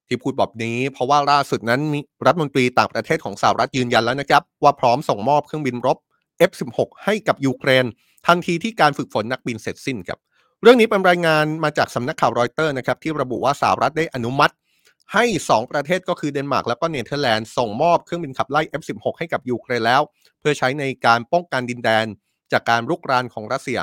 [0.07, 1.81] ที่พูดแบบนี้ เพราะว่าล่าสุดนั้น
[2.25, 5.97] รัฐมนตรีต่างประเทศของสหรัฐยืนยันแล้วนะครับ ว่าพร้อมส่งมอบเครื่องบินรบ
[6.49, 7.85] F16 ให้กับยูเครน
[8.27, 10.19] ทันทีที่การฝึกฝนนักบินเสร็จสิ้นครับ
[10.61, 14.53] เรื่องนี้เป็นรายงานมาจากสำนักข่าวรอยเตอร์นะครับที่ระบุว่าสหรัฐได้อนุมัติ
[15.13, 20.01] ให้ 2 ประเทศก็คือเดนมาร์กแล้วก็เนเธอร์แลนด์ส่งมอบเครื่องบินขับไล่ F16 ให้กับยูเครนแล้ว
[20.39, 22.05] เพื่อใช้ในการป้องกันดินแดน
[22.51, 23.79] จากการรุกรานของรัสเซีย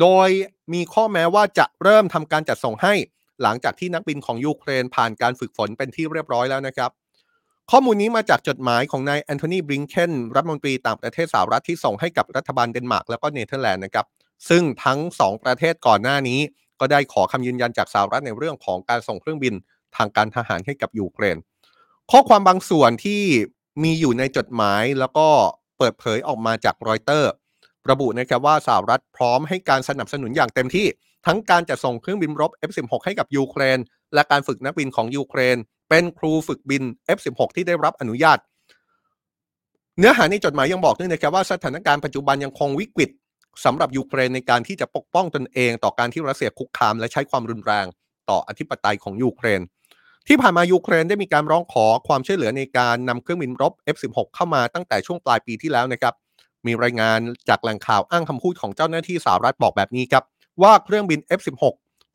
[0.00, 0.28] โดย
[0.72, 2.94] มีข้อแม้ว่าจะเริ่มทำการจัดส่งให้
[3.42, 6.90] หลังจากที่นักบินของยูเครนผ่านการฝึกฝนเป็นที่เรียบร้อยแล้วนะครับ
[7.70, 14.06] ข้อมูลนี้มาจากจดหมายของนายแอนโทนีบลิงเคนรัฐมนตรีต่างประเทศสหรัฐที่ส่งให้กับรัฐบาลเดนมาร์กแล้วก็เนเธอร์แลนด์นะครับ
[14.48, 16.40] ซึ่งทั้ง 2 ประเทศก่อนหน้านี้
[16.80, 19.54] ก็ได้ขอคำยืนยันจากสหรัฐในเรื่องของการส่งเครื่องบิน
[19.96, 21.36] ทางการทหารให้กับยูเครน
[22.10, 23.22] ข้อความบางส่วนที่
[23.82, 25.28] มีอยู่ในจดหมายแล้วก็
[25.78, 27.30] เปิดเผยออกมาจากรอยเตอร์
[27.90, 30.86] ระบุนะครับว่าสหรัฐพร้อมให้การสนับสนุนอย่างเต็มที่
[31.26, 33.78] ทั้งการจัดส่งเครื่องบินรบ F16 ให้กับยูเครน
[34.14, 35.56] และการฝึกนักบินของยูเครน
[35.88, 36.82] เป็นครูฝึกบิน
[37.16, 38.38] F16 ที่ได้รับอนุญาต
[39.98, 43.10] เนื้อหาในจดหมายยังบอกด้วยนะครับว่าสถานการณ์ปัจจุบันยังคงวิกฤต
[43.64, 47.86] สำหรับยูเครนในการที่จะปกป้องตนเอง ต่อการที่รัสเซียคุกคามและใช้ความรุนแรง
[48.30, 49.60] ต่ออธิปไตยของยูเครน
[50.32, 56.14] ที่ผ่านมายูเครนได้มีการร้องขอความช่วยเหลือในการนำเครื่องบินรบ F16 เข้ามาตั้งแต่ช่วงปลายปีที่แล้วนะครับ
[56.66, 60.24] มีรายงานจากแหล่งข่าวอ้างคำพูดของเจ้าหน้าที่สหรัฐบอกแบบนี้ครับ
[60.62, 61.62] ว่าเครื่องบิน F16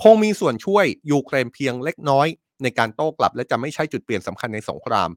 [0.03, 2.27] คงมีส่วนช่วยยูเครนเพียงเล็กน้อย
[2.63, 5.09] ในการโต้กลับและจะไม่ใช่จุดเปลี่ยนสำคัญในสงคราม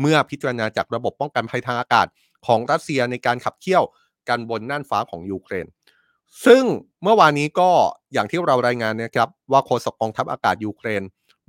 [0.00, 2.06] เมื่อพิจารณาจากระบบป้องกันภัยทางอากาศ
[2.46, 3.84] ของรัสเซียในการขับเคี่ยว
[4.28, 5.66] กันบนน่านฟ้าของยูเครน
[6.46, 6.64] ซึ่ง
[7.02, 7.70] เมื่อวานนี้ก็
[8.12, 11.02] อย่างที่เรารายงานนะครับว่าโฆษกกองทัพอากาศยูเครน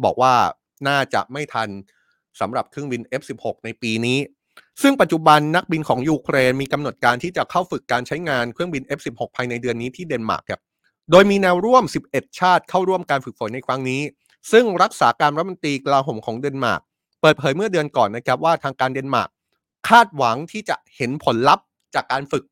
[0.03, 0.33] บอกว่า
[0.87, 1.69] น่าจะไม่ทัน
[2.39, 4.19] สำหรับเครื่องบิน F16 ในปีนี้
[4.81, 10.61] ซึ่งปัจจุบันนักบินของยูเครนมีกำหนดการที่จะเข้าฝึกการใช้งานเครื่องบิน F16 ภายในเดือนนี้ที่เดนมาร์กครับ
[11.11, 14.01] โดยมีแนวร่วม 11 ชาติเข้าร่วมการฝึกฝนในครั้งนี้
[14.51, 16.81] ซึ่งรักษาการรัฐมนตรีกลาโหมของเดนมาร์ก
[17.21, 19.29] เปิดเผยเมื่อเดือนก่อนนะครับว่าทางการเดนมาร์ก
[19.89, 22.43] คาดหวังที่จะเห็นผลลัพธ์จากการฝึก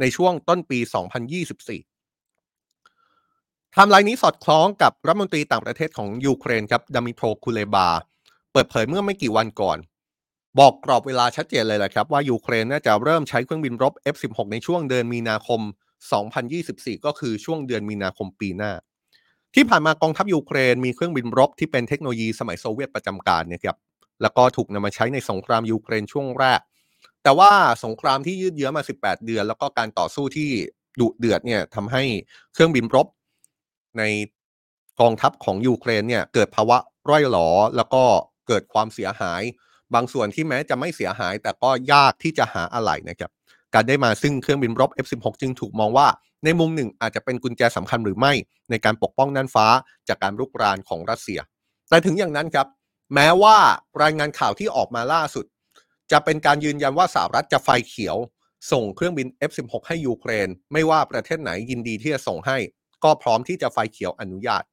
[0.00, 0.78] ในช่วงต้นปี
[1.40, 1.91] 2024
[3.74, 7.88] ไทม์ไลน์นี้สอดคล้องกับรัฐมนตรีต่างประเทศของยูเครนครับดมิโทรคูเลบา
[8.52, 9.78] เปิดเผยเมื่อไม่กี่วันก่อน
[10.58, 15.60] บอกกรอบเวลาชัดเจนเลยแหละครับ ว่ายูเครนน่าจะเริ่มใช้เครื่องบินรบ F16 ในช่วงเดือนมีนาคม
[16.32, 18.72] 2024 ก็คือช่วงเดือนมีนาคมปีหน้า
[19.54, 23.76] ที่ผ่านมากองทัพยูเครนมีเครื่องบินรบที่เป็นเทคโนโลยีสมัยโซเวียตประจำการเนี่ยครับ
[24.22, 26.60] แล้วก็ถูกนำมาใช้ในสงครามยูเครนช่วงแรก
[27.22, 27.50] แต่ว่า
[27.84, 30.48] สงครามที่ยืดเยื้อมา 18 เดือน แล้วก็การต่อสู้ที่
[31.00, 32.02] ดุเดือดเนี่ยทำให้
[32.54, 33.06] เครื่องบินรบ
[33.98, 34.02] ใน
[35.00, 36.78] กองทัพของยูเครนเนี่ยเกิดภาวะ
[37.10, 38.02] ร่อยหลอแล้วก็
[38.48, 39.42] เกิดความเสียหาย
[39.94, 43.30] บางส่วนที่แม้จะไม่เสียหาย แต่ก็ยากที่จะหาอะไหล่นะครับ
[43.74, 46.08] การได้มาซึ่งเครื่องบินรบ F16 จึงถูกมองว่า
[46.44, 48.32] ในมุมหนึ่งอาจจะเป็นกุญแจสำคัญหรือไม่
[48.70, 49.66] ในการปกป้องน่านฟ้า
[50.08, 51.40] จากการรุกรานของรัสเซีย
[51.88, 52.66] แต่ถึงอย่างนั้นครับ
[53.14, 53.56] แม้ว่า
[54.02, 55.44] รายงานข่าวที่ออกมาล่าสุด
[56.12, 58.16] จะเป็นการยืนยันว่าสหรัฐจะไฟเขียว
[58.72, 62.58] ส่งเครื่องบิน F16 ให้ยูเครน ไม่ว่าประเทศไหนยินดีที่จะส่งให้
[63.04, 64.64] ก็พร้อมที่จะไฟเขียวอนุญาต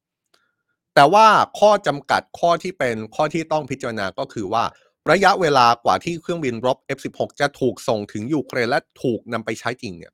[0.95, 1.27] แต่ว่า
[1.59, 4.63] ข้อจำกัดข้อที่เป็นข้อที่ต้องพิจารณาก็คือว่า
[5.11, 10.13] ระยะเวลากว่าที่เครื่องบินรบ F16 จะถูกส่งถึงยูเครนและถูกนำไปใช้จริงเนี่ย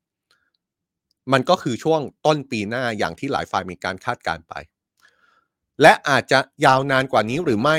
[1.31, 4.53] มันก็คือช่วงต้นปีหน้าอย่างที่หลายฝ่ายมีการคาดการไป
[5.81, 7.77] และอาจจะยาวนานกว่านี้หรือไม่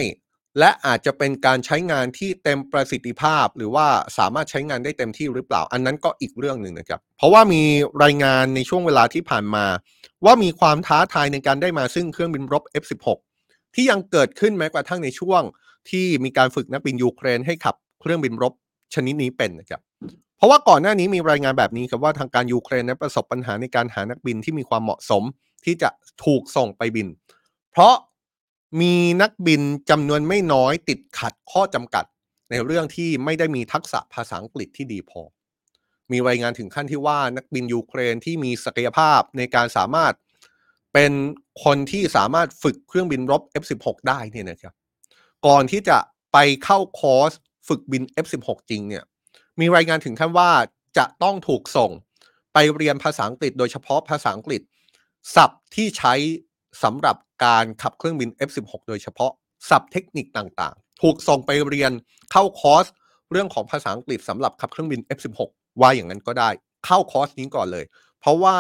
[0.59, 3.87] และอาจจะเป็นการใช้งานที่เต็มประสิทธิภาพ หรือว่า
[4.19, 7.63] สามารถใช้งานได้เต็มที่หรือเปล่า อันนั้นก็อีกเรื่องหนึ่งนะครับ เพราะว่ามี
[8.03, 9.65] รายงานในช่วงเวลาที่ผ่านมา
[10.25, 13.19] ว่ามีความท้าทายในการได้มาซึ่งเครื่องบินรบ F16
[13.75, 15.43] ที่ยังเกิดขึ้นแม้กระทั่งในช่วง
[15.91, 18.53] ที่มีการฝึกนักบินยูเครนให้ขับเครื่องบินรบ
[18.95, 19.81] ชนิดนี้เป็นนะครับ
[20.37, 25.23] เพราะว่าก่อนหน้านี้มีรายงานแบบนี้ครับว่าทางการยูเครนนั้นประสบปัญหาในการหานักบินที่มีความเหมาะสม
[25.65, 25.89] ที่จะ
[26.25, 27.09] ถูกส่งไปบิน
[27.73, 27.95] เพราะ
[28.81, 32.05] มีนักบินจำนวนไม่น้อยติดขัดข้อจำกัด
[32.51, 35.21] ในเรื่องที่ไม่ได้มีทักษะภาษาอังกฤษที่ดีพอ
[36.13, 40.15] มีรายงานถึงขั้นที่ว่านักบินยูเครนที่มีศักยภาพในการสามารถ
[40.93, 41.13] เป็น
[41.65, 44.75] คนที่สามารถฝึกเครื่องบินรบ F16 ได้เนี่ยนะครับ
[45.47, 45.99] ก่อนที่จะ
[46.33, 47.33] ไปเข้าคอร์ส
[47.69, 49.05] ฝึกบิน F16 จริงเนี่ย
[49.61, 50.51] มีรายงานถึงขั้นว่า
[50.99, 51.91] จะต้องถูกส่ง
[52.53, 54.63] ไปเรียนภาษาอังกฤษโดยเฉพาะภาษาอังกฤษ
[55.37, 56.15] ศัพท์ที่ใช้
[56.83, 59.33] สำหรับการขับเครื่องบิน F16 โดยเฉพาะ
[59.69, 61.93] ศัพท์เทคนิคต่างๆ ถูกส่งไปเรียน
[62.33, 62.87] เข้าคอร์ส
[63.33, 65.41] เรื่องของภาษาอังกฤษสำหรับขับเครื่องบิน F16
[65.81, 66.51] ว่าอย่างนั้นก็ได้
[66.87, 67.85] เข้าคอร์สนี้ก่อนเลย
[68.21, 68.57] เพราะว่า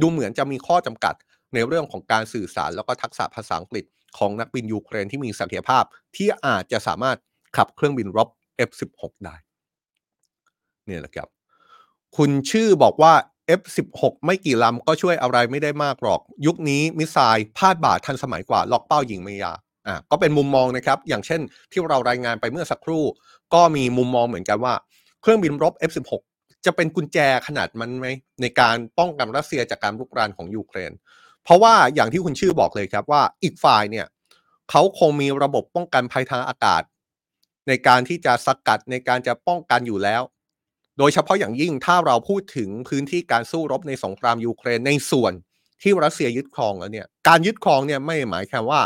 [0.00, 1.14] ดูเหมือนจะมีข้อจำกัด
[1.54, 3.84] ในเรื่องของการสื่อสารแล้วก็ทักษะภาษาอังกฤษ
[4.18, 5.84] ของนักบินยูเครนที่มีศักยภาพ
[6.16, 7.16] ที่อาจจะสามารถ
[7.56, 8.28] ขับเครื่องบินรบ
[8.68, 9.36] F16 ได้
[10.86, 11.28] เนี่ยแหละครับ
[12.16, 13.14] คุณชื่อบอกว่า
[13.58, 21.40] F16 ไม่กี่ลำก็ช่วยอะไรไม่ได้มากหรอก ยุคนี้มิสไซล์พาดบ่าทันสมัยกว่า ล็อกเป้ายิงไม่ยากอ่าก็เป็นมุมมองนะครับ อย่างเช่น
[21.72, 23.04] ที่เรารายงานไปเมื่อสักครู่
[23.54, 24.74] ก็มีมุมมองเหมือนกันว่า
[25.22, 26.12] เครื่องบินรบ F16
[26.64, 28.06] จะเป็นกุญแจขนาดมันไหม
[28.40, 30.92] ในการป้องกันรัสเซียจากการรุกรานของยูเครน
[31.44, 34.06] เพราะว่าอย่างที่คุณชื่อบอกเลยครับว่าอีกฝ่ายเนี่ย
[34.70, 36.82] เขาคงมีระบบป้องกันภัยทางอากาศ
[37.68, 40.22] ในการที่จะสกัดในการจะป้องกันอยู่แล้ว
[40.98, 45.32] โดยเฉพาะอย่างยิ่งถ้าเราพูดถึงพื้นที่การสู้รบในสงครามยูเครนในส่วน
[45.82, 48.80] ที่รัสเซียยึดครองแล้วเนี่ยการยึดครองเนี่ยไม่หมายความว่า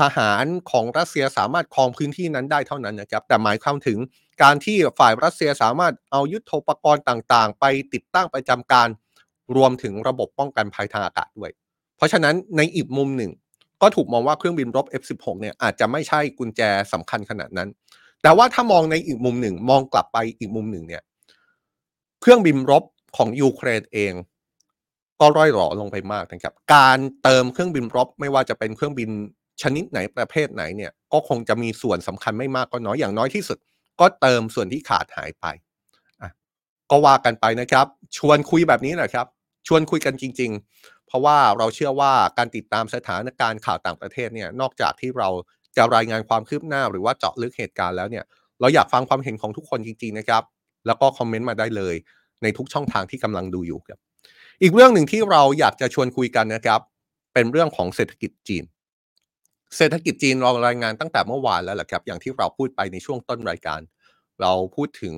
[0.00, 3.98] ทหารของรัสเซียสามารถครองพื้นที่นั้นได้เท่านั้นนะครับแต่หมายความถึง
[4.42, 8.88] การที่ฝ่ายรัสเซียสามารถเอายุทโธปกรณ์ต่างๆ ไปติดตั้งประจำการ
[9.56, 11.50] รวมถึงระบบป้องกันภัยทางอากาศด้วย
[11.96, 13.30] เพราะฉะนั้นในอีกมุมหนึ่ง
[13.82, 16.60] ก็ถูกมองว่าเครื่องบินรบ F16 เนี่ยอาจจะไม่ใช่กุญแจ
[16.92, 17.68] สำคัญขนาดนั้น
[18.22, 21.02] แต่ว่าถ้ามองในอีกมุมหนึ่ง มองกลับไปอีกมุมหนึ่งเนี่ย
[22.20, 22.84] เครื่องบินรบ
[23.16, 24.12] ของยูเครนเอง
[25.20, 29.10] ก็ร่อยหรอลงไปมากนะครับ การเติมเครื่องบินรบไม่ว่าจะเป็นเครื่องบิน
[29.62, 33.58] ชนิดไหนประเภทไหนเนี่ยก็คงจะมีส่วนสำคัญไม่มากก็น้อยอย่างน้อยที่สุด
[34.00, 35.46] ก็เติมส่วนที่ขาดหายไป
[36.90, 39.26] ก็ว่ากันไปนะครับ ชวนคุยแบบนี้แหละครับ
[39.66, 45.28] ชวนคุยกันจริง ๆ เพราะว่าเราเชื่อว่าการติดตามสถานการณ์ข่าวต่างประเทศเนี่ยนอกจากที่เรา
[45.76, 48.24] จะรายงานความคืบหน้าหรือว่าเจาะลึกเหตุการณ์แล้วเนี่ย
[48.60, 50.42] เราอยากฟังความเห็นของทุกคนจริง ๆ นะครับ
[50.86, 51.94] แล้วก็คอมเมนต์มาได้เลย
[52.42, 53.98] ในทุกช่องทางที่กำลังดูอยู่ครับ
[54.62, 56.80] อีกเรื่องหนึ่งที่เราอยากจะชวนคุยกันนะครับ
[57.34, 58.64] เป็นเรื่องของเศรษฐกิจจีน
[59.76, 63.80] เศรษฐกิจจีนเรารายงานตั้งแต่เมื่อวานแล้วแหละครับ อย่างที่เราพูดไปในช่วงต้นรายการ
[64.40, 65.14] เราพูดถึง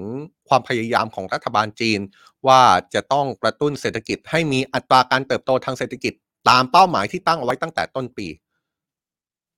[0.48, 2.00] ความพยายามของรัฐบาลจีน
[2.46, 2.60] ว่า
[2.94, 6.12] จะต้องกระตุ้นเศรษฐกิจให้มีอัตราการเติบโตทางเศรษฐกิจ
[6.48, 8.28] ตามเป้าหมายที่ตั้งเอาไว้ตั้งแต่ต้นปี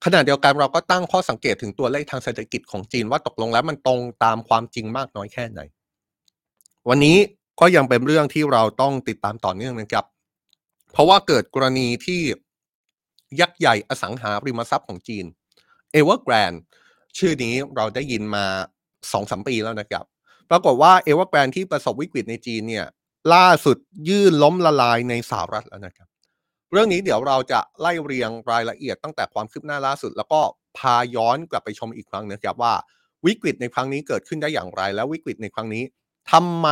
[0.04, 5.60] ขณะเดียวกันเราก็ตั้งข้อสังเกตถึงตัวเลขทางเศรษฐกิจของจีนว่าตกลงแล้วมันตรงตามความจริงมากน้อยแค่ไหน
[6.88, 7.16] วันนี้
[7.60, 10.04] ก็ยังเป็นเรื่องที่เราต้องติดตามต่อเนื่องนะครับ
[10.92, 12.20] เพราะว่าเกิดกรณีที่
[13.40, 15.24] ยักษ์ใหญ่อสังหาริมทรัพย์ของจีน
[15.92, 16.52] เอเวอร์แกรน
[17.18, 18.44] ชื่อนี้เราได้ยินมา
[19.12, 20.04] สองสามปีแล้วนะครับ
[20.50, 22.86] ปรากฏว่าเอเวอร์แกรนที่ประสบวิกฤตในจีนเนี่ย
[23.34, 23.76] ล่าสุด
[24.08, 26.08] ยื่นล้มละลายในสหรัฐแล้วนะครับ
[26.72, 30.40] เรื่องนี้เดี๋ยวเราจะไล่เรียงรายละเอียดตั้งแต่ความคืบหน้าล่าสุด แล้วก็
[30.78, 32.74] พาย้อนกลับไปชมอีกครั้งนะครับว่า
[33.26, 35.84] วิกฤตในครั้งนี้เกิดขึ้นได้อย่างไร แล้ววิกฤตในครั้งนี้
[36.32, 36.68] ทำไม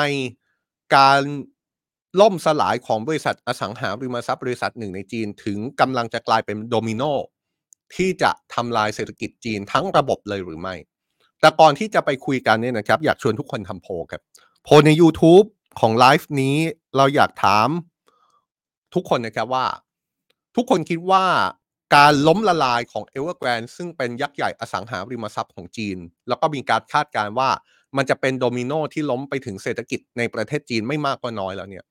[0.97, 1.21] การ
[2.21, 7.03] ล่มสลายของบริษัทอสังหาริมทรัพย์บริษัทหนึ่งในจีน ถึงกำลังจะกลายเป็นโดมิโน
[7.95, 10.75] ที่จะทำลายเศรษฐกิจจีนทั้งระบบเลยหรือไม่
[11.41, 14.23] แต่ก่อนที่จะไปคุยกันเนี่ยนะครับ อยากชวนทุกคนทำโพลครับ
[14.65, 15.47] โพลใน YouTube
[15.81, 16.57] ของไลฟ์นี้
[16.97, 17.69] เราอยากถาม
[18.95, 19.67] ทุกคนนะครับว่า
[20.57, 21.25] ทุกคนคิดว่า
[21.97, 27.51] การล้มละลายของ Evergrande ซึ่งเป็นยักษ์ใหญ่อสังหาริมทรัพย์ของจีน แล้วก็มีการคาดการณ์ว่า
[27.96, 31.85] มันจะเป็นโดมิโนที่ล้มไปถึงเศรษฐกิจในประเทศจีนไม่มากก็น้อยแล้วเนี่ย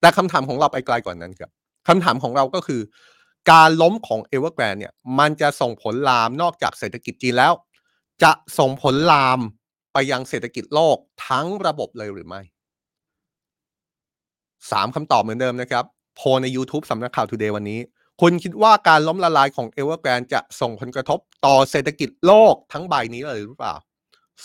[0.00, 1.50] แต่คำถามของเราไปไกลกว่านั้นครับ
[1.88, 2.80] คำถามของเราก็คือ
[3.50, 7.52] การล้มของ Evergrande เนี่ย มันจะส่งผลลามนอกจากเศรษฐกิจจีนแล้ว
[8.22, 9.40] จะส่งผลลาม
[9.92, 10.96] ไปยังเศรษฐกิจโลก
[11.28, 12.40] ทั้งระบบเลยหรือไม่
[14.70, 15.84] สามคำตอบเหมือนเดิมนะครับ
[16.16, 17.80] โพใน YouTube สำนักข่าว Today วันนี้
[18.20, 23.74] คุณคิดว่าการล้มละลายของ Evergrande จะส่งผลกระทบต่อเศรษฐกิจโลกทั้งใบนี้เลยหรือเปล่า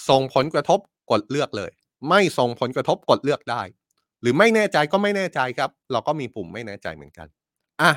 [0.10, 0.80] ส่งผลกระทบ
[1.12, 1.72] กดเลือกเลย
[2.10, 3.62] ไม่ส่งผลกระทบกดเลือกได้
[4.22, 7.28] หรือไม่แน่ใจก็ไม่แน่ใจครับ เราก็มีปุ่มไม่แน่ใจเหมือนกัน
[7.82, 7.92] อะ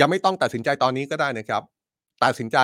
[0.00, 1.62] ยังไม่ต้องตัดสินใจตอนนี้ก็ได้นะครับ
[2.24, 2.58] ตัดสินใจ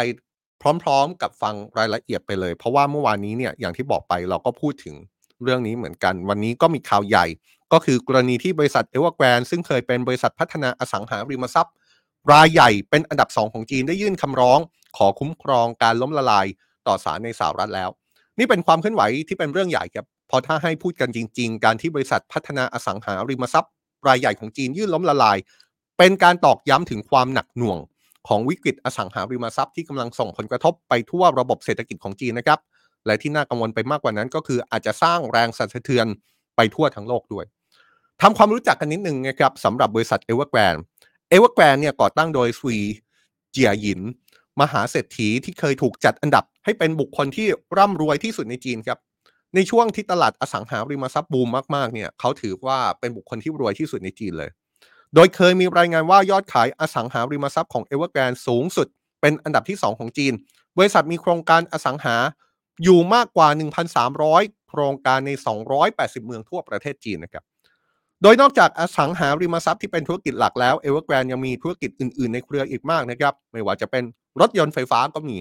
[0.83, 4.95] พร้อม ๆ กับฟังรายละเอียดไปเลย เพราะว่าเมื่อวานนี้เนี่ยอย่างที่บอกไปเราก็พูดถึง
[5.43, 7.27] เรื่องนี้เหมือนกัน วันนี้ก็มีข่าวใหญ่
[7.73, 11.75] ก็คือกรณีที่บริษัทเอเวอร์แกรนซึ่งเคยเป็นบริษัทพัฒนาอสังหาริมทรัพย์
[12.33, 14.59] รายใหญ่เป็นอันดับสองของจีนได้ยื่นคำร้อง
[14.97, 16.47] ขอคุ้มครองการล้มละลาย
[16.87, 17.91] ต่อศาลในสหรัฐแล้ว
[18.41, 23.73] นี่เป็นความเคลื่อนไหวที่เป็นเรื่องใหญ่ครับพอถ้าให้พูดกันจริง ๆ การที่บริษัทพัฒนาอสังหาริมทรัพย์
[24.09, 25.39] รายใหญ่ของจีนยื่นล้มละลาย
[25.99, 27.79] เป็นการตอกย้ำถึงความหนักหน่วง
[28.29, 32.59] ของวิกฤตอสังหาริมทรัพย์ที่กำลังส่งผลกระทบไปทั่วระบบเศรษฐกิจของจีนนะครับ
[33.07, 36.07] และที่น่ากังวลไปมากกว่านั้นก็คืออาจจะสร้างแรงสั่นสะเทือน
[36.57, 37.45] ไปทั่วทั้งโลกด้วย
[38.23, 40.77] ทำความรู้จักกันนิดนึงนะครับสำหรับบริษัทเอเวอร์แกรน
[41.29, 42.79] เอเวอร์แกรนเนี่ยก่อตั้งโดยสวี
[43.51, 44.01] เจียหยิน
[44.61, 47.47] มหาเศรษฐีที่เคยถูกจัดอันดับ ให้เป็นบุคคลที่
[47.79, 48.99] ร่ำรวยที่สุดในจีนครับ
[49.55, 54.51] ในช่วงที่ตลาดอสังหาริมทรัพย์บูมมากๆเนี่ยเขาถือว่าเป็นบุคคลที่รวยที่สุดในจีนเลย
[55.15, 58.87] โดยเคยมีรายงานว่ายอดขายอสังหาริมทรัพย์ของเอเวอร์แกรนสูงสุด
[59.21, 60.33] เป็นอันดับที่ 2 ของจีน
[60.79, 62.17] บริษัทมีโครงการอสังหา
[62.83, 63.49] อยู่มากกว่า
[64.09, 65.31] 1,300 โครงการใน
[65.79, 67.45] 280 เมืองทั่วประเทศจีนนะครับ
[68.23, 74.05] โดยนอกจากอสังหาริมทรัพย์ที่เป็นธุรกิจหลักแล้วเอเวอร์แกรนยังมีธุรกิจอื่นๆในเครืออีกมากนะครับ ไม่ว่าจะเป็น
[74.41, 75.37] รถยนต์ไฟฟ้าก็มี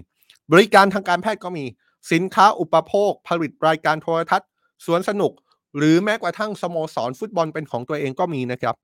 [0.52, 1.66] บริการทางการแพทย์ก็มี
[2.12, 4.50] สินค้าอุปโภค ผลิตรายการโทรทัศน์
[4.86, 5.32] สวนสนุก
[5.78, 8.76] หรือแม้กระทั่งสโมสรฟุตบอลเป็นของตัวเองก็มีนะครับ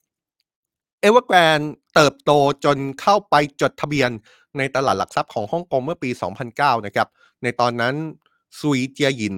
[1.01, 1.59] เอเวอร์แกรน
[1.95, 2.31] เติบโต
[2.65, 4.09] จนเข้าไปจดทะเบียน
[4.57, 6.09] ในตลาดหลักทรัพย์ของฮ่องกงเมื่อปี
[6.47, 7.07] 2009 นะครับ
[7.43, 7.95] ในตอนนั้น
[8.59, 9.35] สวีเจียหยิน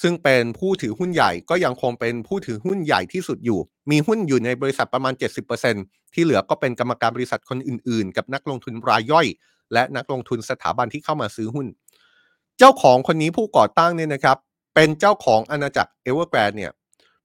[0.00, 5.14] ซึ่งเป็นผู้ถือหุ้นใหญ่ก็ยังคงเป็นผู้ถือหุ้นใหญ่ที่สุดอยู่ มีหุ้นอยู่ในบริษัทประมาณ
[5.64, 9.26] 70%ที่เหลือก็เป็นกรรมการบริษัทคนอื่นๆ กับนักลงทุนรายย่อย
[9.72, 11.66] และนักลงทุนสถาบันที่เข้ามาซื้อหุ้น
[12.58, 14.36] เจ้าของคนนี้ผู้ก่อตั้งเนี่ยนะครับ
[14.74, 16.72] เป็นเจ้าของอาณาจักรเอเวอร์แกรนเนี่ย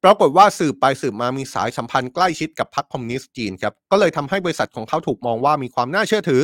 [0.04, 6.43] ปรากฏว่าสืบไปสืบมามีสายสัมพันธ์ใกล้ชิดกับพรรคคอมมิวนิสต์จีนครับก็เลยทำให้บริษัทของเขาถูกมองว่ามีความน่าเชื่อถือ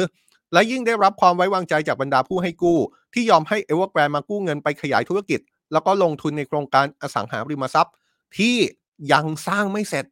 [0.54, 2.80] และยิ่งได้รับความไว้วางใจจากบรรดาผู้ให้กู้
[3.14, 5.40] ที่ยอมให้เอเวอร์แกรนมากู้เงินไปขยายธุรกิจ
[5.72, 7.94] แล้วก็ลงทุนในโครงการอสังหาริมทรัพย์
[8.38, 8.56] ที่
[9.14, 10.06] ยังสร้างไม่เสร็จ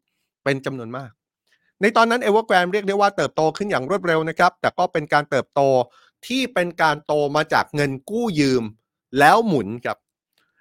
[0.44, 1.12] เป็นจำนวนมาก
[1.84, 5.62] ในตอนนั้นเอเวอร์แกรนเรียกได้ว่าเติบโตขึ้นอย่างรวดเร็วนะครับ แต่ก็เป็นการเติบโต
[6.28, 8.64] ที่เป็นการโตมาจากเงินกู้ยืม
[9.20, 9.98] แล้วหมุนครับ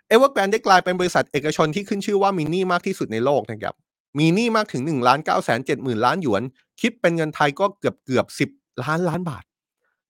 [0.08, 3.74] เอเวอร์แกรนได้กลายเป็นบริษัทเอกชนที่ขึ้นชื่อว่ามีหนี้มากที่สุดในโลกนะครับ
[4.18, 6.42] มีหนี้มากถึง1ล้าน9แสน7หมื่นล้านหยวน
[6.80, 9.44] คิดเป็นเงินไทยก็เกือบเกือบ10ล้านล้านบาท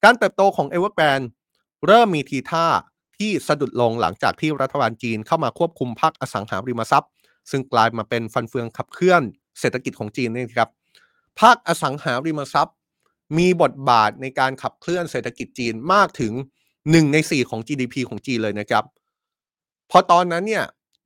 [0.05, 1.21] การเติบโตของเอเวอร์แกรน
[1.87, 2.67] เริ่มมีทีท่า
[3.19, 7.11] ที่สะดุดลงหลังจากที่รัฐบาลจีนเข้ามาควบคุมภาคอสังหาริมทรัพย์
[7.51, 9.23] ซึ่งกลายมาเป็นฟันเฟืองขับเคลื่อน
[9.61, 10.69] เศรษฐกิจของจีนนี่ครับ
[11.41, 12.77] ภาคอสังหาริมทรัพย์
[13.39, 16.33] มีบทบาทในการขับเคลื่อนเศรษฐกิจจีนมากถึง
[16.73, 18.85] 1 ใน 4 ของ GDP ของจีนเลยนะครับ
[19.91, 20.65] พอตอนนั้นเนี่ย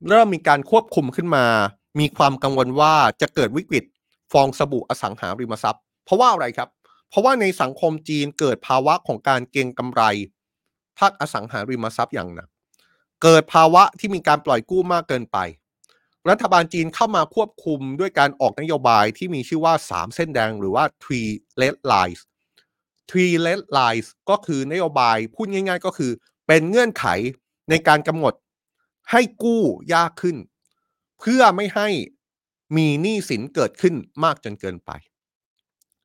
[0.09, 1.45] เริ่มมีการควบคุมขึ้นมา
[1.99, 3.83] มีความกังวลว่าจะเกิดวิกฤต
[4.31, 6.69] ฟองสบู่อสังหาริมทรัพย์ เพราะว่าอะไรครับ
[7.09, 10.01] เพราะว่าในสังคมจีนเกิดภาวะของการเก็งกำไร
[10.99, 12.49] ภาคอสังหาริมทรัพย์อย่างหนัก
[13.23, 15.37] เกิดภาวะที่มีการปล่อยกู้มากเกินไป
[16.29, 21.29] รัฐบาลจีนเข้ามาควบคุมด้วยการออกนโยบายที่มีชื่อว่า 3 เส้นแดงหรือว่า three
[21.61, 22.21] red lines
[23.09, 26.11] three red lines ก็คือนโยบายพูดง่าย ๆ ก็คือ
[26.47, 27.05] เป็นเงื่อนไข
[27.69, 28.33] ในการกำหนด
[29.11, 30.37] ให้กู้ยากขึ้น
[31.19, 31.89] เพื่อไม่ให้
[32.77, 34.91] มีหนี้สินเกิดขึ้นมากจนเกินไป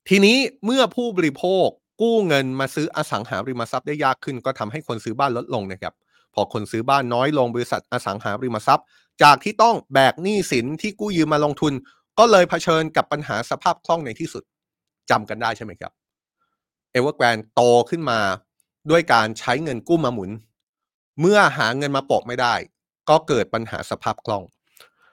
[0.08, 1.66] ทีนี้เมื่อผู้บริโภค
[2.02, 5.94] กู้เงินมาซื้ออสังหาริมทรัพย์ได้ยากขึ้น ก็ทำให้คนซื้อบ้านลดลงนะครับ
[6.34, 8.86] พอคนซื้อบ้านน้อยลงบริษัทอสังหาริมทรัพย์
[9.22, 11.72] จากที่ต้องแบกหนี้สินที่กู้ยืมมาลงทุน
[12.18, 14.42] ก็เลยเผชิญกับปัญหาสภาพคล่องในที่สุด
[15.10, 15.92] จำกันได้ใช่ไหมครับ
[16.92, 18.18] เอเวอร์แกรนโตขึ้นมา
[18.90, 20.30] ด้วยการใช้เงินกู้มาหมุน
[21.20, 22.54] เมื่อหาเงินมาโปะไม่ได้
[23.08, 24.44] ก็เกิดปัญหาสภาพคล่อง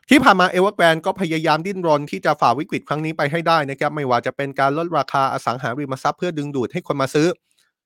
[0.09, 7.27] ที่ผ่านมาเอเวอร์แกรนก็พยายามดิ้นรนที่จะฝ่าวิกฤตครั้งนี้ไปให้ได้นะครับไม่ว่าจะเป็นการลดราคาอสังหาริมทรัพย์เพื่อดึงดูดให้คนมาซื้อ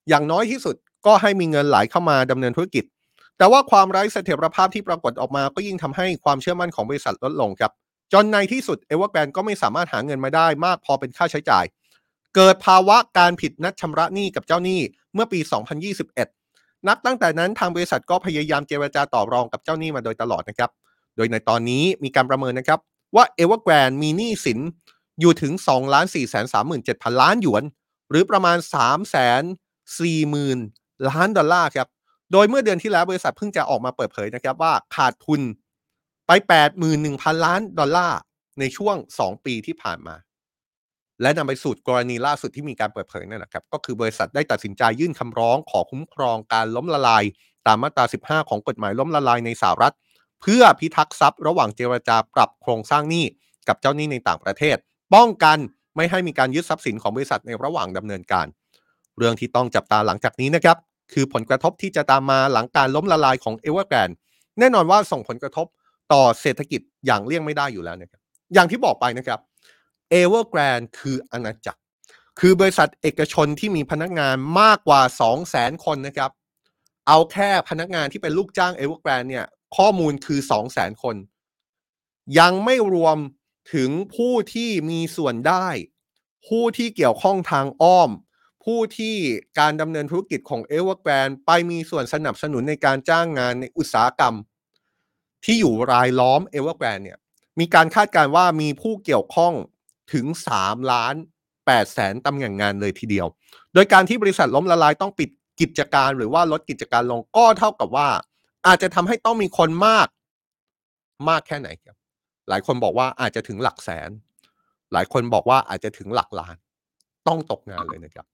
[0.09, 2.83] อย่างน้อยที่สุดก็ให้มีเงินไหลเข้ามาดำเนินธุรกิจ
[3.37, 7.71] แต่ว่าความไร้เสถียรภาพที่ปรากฏออกมาก็ยิ่งทำให้ความเชื่อมั่นของบริษัทลดลงครับ
[8.13, 11.65] จนในที่สุดเอเวอร์แกรนก็ไม่สามารถหาเงินมาได้มากพอเป็นค่าใช้จ่าย
[12.35, 14.79] เกิดภาวะการผิดนัดชำระหนี้กับเจ้าหนี้
[15.13, 15.39] เมื่อปี
[16.13, 20.71] 2021 นับตั้งแต่นั้นทางบริษัทก็พยายามเจรจาต่อรองกับเจ้าหนี้มาโดยตลอดนะครับ
[21.15, 22.79] โดยในตอนนี้มีการประเมินนะครับ
[23.15, 24.59] ว่าเอเวอร์แกรนมีหนี้สิน
[25.19, 27.63] อยู่ถึง2ล้าน4 3 7 0 0 0 ล้านหยวน
[28.09, 29.43] หรือประมาณ 3 4 0
[29.99, 31.87] 0 0 0 ล้านดอลลาร์ครับ
[32.33, 35.41] โดยเมื่อเดือนที่แล้วบริษัทเพิ่งจะออกมาเปิดเผยนะครับว่าขาดทุน
[36.27, 36.31] ไป
[36.89, 38.19] 81,000 ล้านดอลลาร์
[38.59, 40.15] ในช่วง 2 ปีที่ผ่านมา
[41.21, 47.23] และนำไปสู่กรณีล่าสุดที่มีการเปิดเผยนั่นแหละครับ ก็คือบริษัทได้ตัดสินใจยื่นคำร้องขอคุ้มครองการล้มละลาย
[47.67, 49.95] ตามมาตรา 15 ของกฎหมายล้มละลายในสหรัฐ
[50.41, 53.25] เพื่อพิทักษ์ทรัพย์ระหว่างเจรจาปรับโครงสร้างหนี้
[53.67, 54.77] กับเจ้าหนี้ในต่างประเทศ
[55.15, 55.57] ป้องกัน
[55.95, 58.47] ไม่ให้มีการยึดทรัพย์สินของบริษัทในระหว่างดำเนินการ
[59.17, 60.77] เรื่องที่ต้องจับตาหลังจากนี้นะครับ
[61.11, 64.09] คือผลกระทบที่จะตามมาหลังการล้มละลายของเอเวอร์แกรน
[64.59, 65.67] แน่นอนว่าส่งผลกระทบ
[66.13, 68.21] ต่อเศรษฐกิจอย่างเลี่ยงไม่ได้อยู่แล้วนะครับ
[68.53, 69.39] อย่างที่บอกไปนะครับ
[70.09, 71.79] เอเวอร์แกรนคืออาณาจักร
[72.39, 76.31] คือบริษัทเอกชนที่มีพนักงานมากกว่า 2 0 0แสนคนนะครับ
[77.07, 79.45] เอาแค่พนักงานที่เป็นลูกจ้างเอเวอร์แกรนเนี่ย
[79.77, 81.15] ข้อมูลคือ 2 0 0แสนคน
[82.39, 83.17] ยังไม่รวม
[83.73, 85.67] ถึงผู้ที่มีส่วนได้
[86.47, 88.09] ผู้ที่เกี่ยวข้องทางอ้อม
[88.63, 89.15] ผู้ที่
[89.59, 94.35] การดำเนินธุรกิจของเอเวอร์แกรนไปมีส่วนสนับสนุนในการจ้างงานในอุตสาหกรรม
[95.45, 97.17] ที่อยู่รายล้อมเอเวอร์แกรนเนี่ย
[97.59, 99.53] มีการคาดการณ์ว่ามีผู้เกี่ยวข้อง
[100.13, 100.25] ถึง
[100.57, 101.15] 3 ล้าน
[101.55, 103.27] 8แสนตำแหน่งงานเลยทีเดียว
[103.73, 105.29] โดยการที่บริษัทล้มละลายต้องปิด
[105.61, 108.09] กิจการหรือว่าลดกิจการลงก็เท่ากับว่า
[108.67, 110.07] อาจจะทำให้ต้องมีคนมาก
[111.29, 111.95] มากแค่ไหนครับ
[112.49, 114.09] หลายคนบอกว่าอาจจะถึงหลักแสน
[114.93, 116.55] หลายคนบอกว่าอาจจะถึงหลักล้าน
[117.27, 118.25] ต้องตกงานเลยนะครับ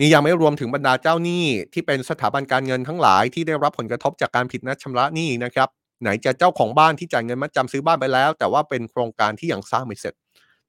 [0.00, 5.68] นี่ยังไม่รวมถึงบรรดาเจ้าหนี้ที่เป็นสถาบันการเงินทั้งหลายที่ได้รับผลกระทบจากการผิดนัดชำระหนี้นะครับ
[6.02, 10.14] ไหนจะเจ้าของบ้านที่จ่ายเงินมัดจำซื้อบ้านไปแล้ว แต่ว่าเป็นโครงการที่ยังสร้างไม่เสร็จ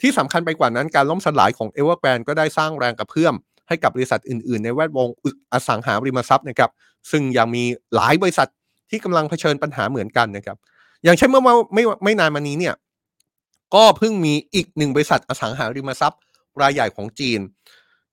[0.01, 3.35] ที่สำคัญไปกว่านั้นการล้มสลายของเอเวอร์แกรนก็ได้สร้างแรงกระเพื่อม
[3.67, 5.09] ให้กับบริษัทอื่น ๆ ในแวดวง
[5.53, 6.71] อสังหาริมทรัพย์นะครับ
[7.11, 7.63] ซึ่งยังมี
[7.95, 8.47] หลายบริษัท
[8.89, 10.57] ที่กำลังเผชิญปัญหาเหมือนกันนะครับ
[11.03, 12.75] อย่างเช่นเมื่อไมไม่ไม่นานมานี้เนี่ย
[13.75, 16.19] ก็เพิ่งมีอีกหนึ่งบริษัทอสังหาริมทรัพย์
[16.61, 17.39] รายใหญ่ของจีน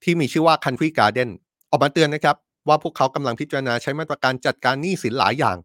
[0.05, 1.31] ที่มีชื่อว่า Country Garden
[1.71, 2.37] ออกมาเตือนนะครับ
[2.69, 5.57] ว่าพวกเขากำลังพิจารณาใช้มาตรการจัดการหนี้สินหลายอย่าง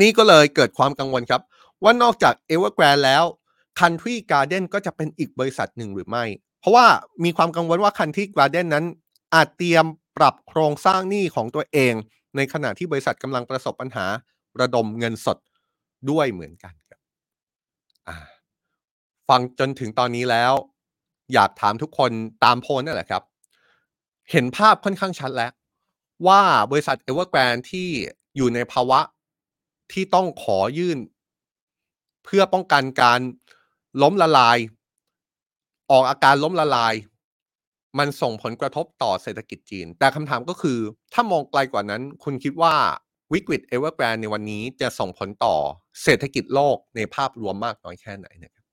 [0.00, 1.42] นี่ก็เลยเกิดความกังวลครับ
[1.84, 3.24] ว่านอกจาก Evergrande แล้ว
[3.80, 6.24] Country Garden ก็จะเป็นอีกบริษัทหนึ่งหรือไม่
[6.60, 6.86] เพราะว่า
[7.24, 8.84] มีความกังวลว่า Country Garden นั้น
[9.34, 9.84] อาจเตรียม
[10.16, 11.94] ปรับโครงสร้างหนี้ของตัวเอง
[12.36, 14.06] ในขณะที่บริษัทกำลังประสบปัญหา
[14.60, 15.38] ระดมเงินสด
[16.10, 17.00] ด้วยเหมือนกันครับ
[19.28, 20.52] ฟังจนถึงตอนนี้แล้ว
[21.34, 22.10] อยากถามทุกคน
[22.44, 23.22] ตามโพลนั่นแหละครับ
[24.30, 25.52] เห็นภาพค่อนข้างชัดแล้ว
[26.26, 26.40] ว่า
[26.70, 27.88] บริษัทเอเวอร์แกรนที่
[28.36, 29.00] อยู่ในภาวะ
[29.92, 30.98] ที่ต้องขอยื่น
[32.24, 33.20] เพื่อป้องกันการ
[34.02, 34.58] ล้มละลาย
[35.90, 36.94] ออกอาการล้มละลาย
[37.98, 40.78] มันส่งผลกระทบต่อเศรษฐกิจจีน แต่คำถามก็คือ
[41.12, 42.74] ถ้ามองไกลกว่านั้น คุณคิดว่า
[43.32, 45.56] วิกฤตเอเวอร์แกรนในวันนี้จะส่งผลต่อ
[46.02, 48.64] เศรษฐกิจโลกในภาพรวมมากน้อยแค่ไหนนะครับ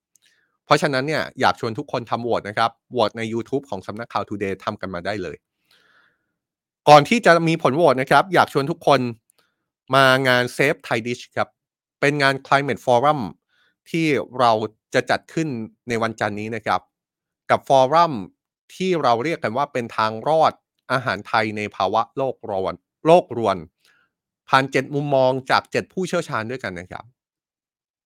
[0.66, 5.38] เพราะฉะนั้นเนี่ยอยากชวนทุกคนทำโหวตนะครับโหวตใน YouTube ของสำนักข่าว Today ทำกันมาได้เลย
[6.90, 9.00] ก่อนที่จะมีผลโหวตนะครับ อยากชวนทุกคน
[9.96, 11.50] มางาน Save Thai Dish ครับ
[12.00, 13.20] เป็นงาน Climate Forum
[13.90, 14.06] ที่
[14.40, 14.52] เรา
[14.94, 15.48] จะจัดขึ้น
[15.90, 16.82] ในวันจันนี้นะครับ
[17.50, 18.14] กับฟอรัม
[18.76, 20.54] ที่เราเรียกกันว่าเป็นทางรอด
[20.92, 22.74] อาหารไทยในภาวะโลกร้อน
[23.06, 23.58] โลกรวน
[24.50, 27.06] ผ่านเจ็ดมุมมองจากเจ็ดผู้เชี่ยวชาญด้วยกันนะครับ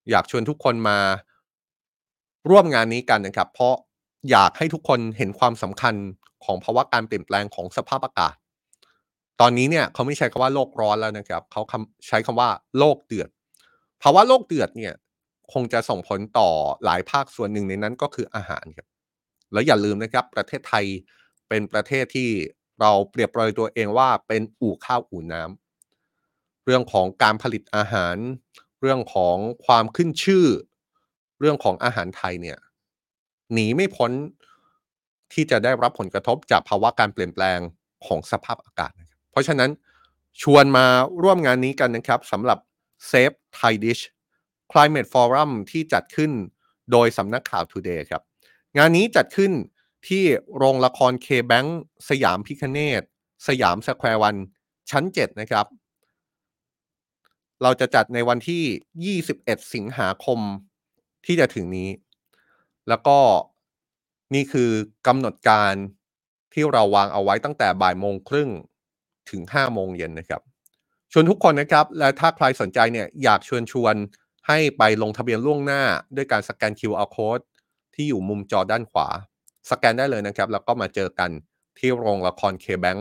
[0.09, 0.97] อยากชวนทุกคนมา
[2.49, 3.75] ร่วมงานนี้กันนะครับ เพราะ
[4.29, 5.95] อยากให้ทุกคนเห็นความสำคัญ
[6.45, 8.35] ของภาวะการเปลี่ยนแปลงของสภาพอากาศ
[9.41, 11.61] ตอนนี้เนี่ยเขาไม่ใช้คำว่าโลกร้อนแล้วนะครับเขา
[12.07, 13.29] ใช้คำว่าโลกเดือด
[14.01, 14.93] ภาวะโลกเดือดเนี่ย
[15.53, 16.49] คงจะส่งผลต่อ
[16.85, 18.87] หลายภาคส่วนหนึ่งในนั้นก็คืออาหารครับ
[19.53, 20.85] แล้วอย่าลืมนะครับ ประเทศไทย
[21.49, 22.29] เป็นประเทศที่
[22.81, 28.15] เราเปรียบเปรยตัวเองว่าเป็นอู่ข้าวอู่น้ำเรื่องของการผลิตอาหาร
[28.81, 29.35] เรื่องของ
[29.65, 30.45] ความขึ้นชื่อ
[31.39, 32.59] เรื่องของอาหารไทยเนี่ย
[33.53, 34.11] หนีไม่พ้น
[35.33, 37.59] ที่จะได้รับผลกระทบจากภาวะการเปลี่ยนแปลง
[38.05, 38.91] ของสภาพอากาศ
[39.31, 39.71] เพราะฉะนั้น
[40.41, 40.85] ชวนมา
[41.23, 42.59] ร่วมงานนี้กันนะครับสำหรับ
[43.09, 44.03] Save Thai Dish
[44.71, 46.31] Climate Forum ที่จัดขึ้น
[46.91, 48.21] โดยสำนักข่าว Today ครับ
[48.77, 49.51] งานนี้จัดขึ้น
[50.07, 50.23] ที่
[50.57, 51.65] โรงละคร KBank
[52.09, 53.03] สยามพิฆเนศ
[53.47, 54.35] สยามสแควร์วัน
[54.89, 55.65] ชั้น 7 นะครับ
[57.63, 60.39] เราจะจัดในวันที่ 21 สิงหาคม
[61.25, 61.89] ที่จะถึงนี้
[62.89, 63.17] แล้วก็
[64.33, 64.69] นี่คือ
[65.07, 65.73] กำหนดการ
[66.53, 68.49] ที่เราวางเอาไว้ตั้งแต่บ่ายโมงครึ่ง
[69.31, 70.41] ถึง5โมงเย็นนะครับ
[71.11, 73.95] ชวนทุกคนนะครับ และถ้าใครสนใจเนี่ยอยากชวนชวน
[74.47, 75.81] ให้ไปลงทะเบียนล่วงหน้า
[76.15, 77.43] ด้วยการสแกน QR code
[77.93, 79.07] ที่อยู่มุมจอด้านขวา
[79.69, 81.29] สแกนได้เลยนะครับ แล้วก็มาเจอกัน
[81.79, 82.97] ที่โรงละคร KBank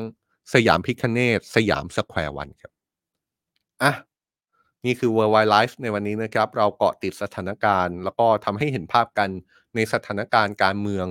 [0.54, 2.72] สยามพิฆเนศสยามสแควร์วันครับ
[3.82, 3.92] อะ
[4.84, 9.28] นี่คือ World Why Live ในวันนี้นะครับ เราเกาะติดสถานการณ์ แล้วก็ทำให้เห็นภาพกัน
[9.74, 11.06] ในสถานการณ์การเมือง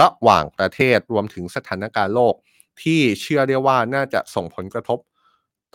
[0.00, 2.34] ระหว่างประเทศรวมถึงสถานการณ์โลก
[2.82, 4.98] ที่เชื่อได้ว่าน่าจะส่งผลกระทบ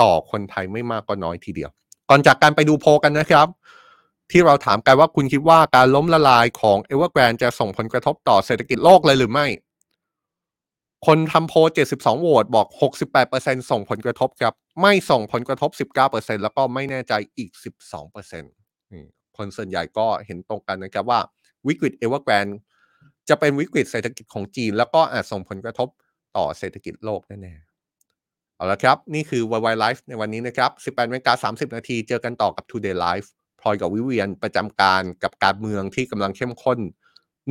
[0.02, 1.70] ต่อคนไทยไม่มากก็น้อยทีเดียว
[2.10, 3.48] ก่อนจากกันไปดูโพลกันนะครับ
[4.32, 9.48] ที่เราถามกันว่าคุณคิดว่าการล้มละลายของเอเวอร์แกรนจะส่งผลกระทบต่อเศรษฐกิจโลกเลยหรือไม่
[11.08, 11.58] คนทำโพล
[11.94, 12.68] 72โหวตบอก
[13.20, 15.70] 68%ส่งผลกระทบครับ ไม่ส่งผลกระทบ
[16.08, 17.52] 19%แล้วก็ไม่แน่ใจอีก
[18.02, 19.06] 12%นี่
[19.38, 21.20] คนส่วนใหญ่ก็เห็นตรงกันนะครับว่า
[21.68, 22.48] วิกฤตเอเวอร์แกรน
[23.30, 25.88] จะเป็นวิกฤตเศรษฐกิจของจีน แล้วก็อาจส่งผลกระทบ
[26.40, 33.28] ต่อเศรษฐกิจโลกแน่ๆเอาละครับ นี่คือ w y Life ในวันนี้นะครับ 18นาฬิกา30 นาที เจอกันต่อกับ Today Life
[33.62, 36.80] พลอยกับวิเวียนประจำการกับการเมืองที่กำลังเข้มข้น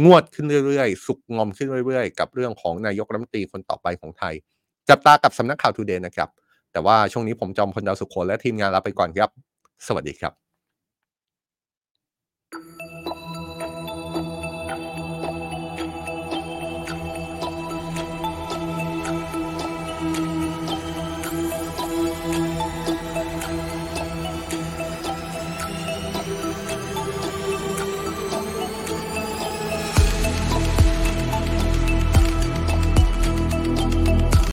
[0.04, 4.34] งวดขึ้นเรื่อยๆ สุกงอมขึ้นเรื่อยๆ กับเรื่องของนายกรัฐมนตรีคนต่อไปของไทย
[4.88, 6.28] จับตากับสำนักข่าว Today นะครับ
[6.72, 9.30] แต่ว่าช่วงนี้ผมจอมพลดาวสุขโขและทีมงานลาไปก่อนครับ
[9.86, 10.47] สวัสดีครับ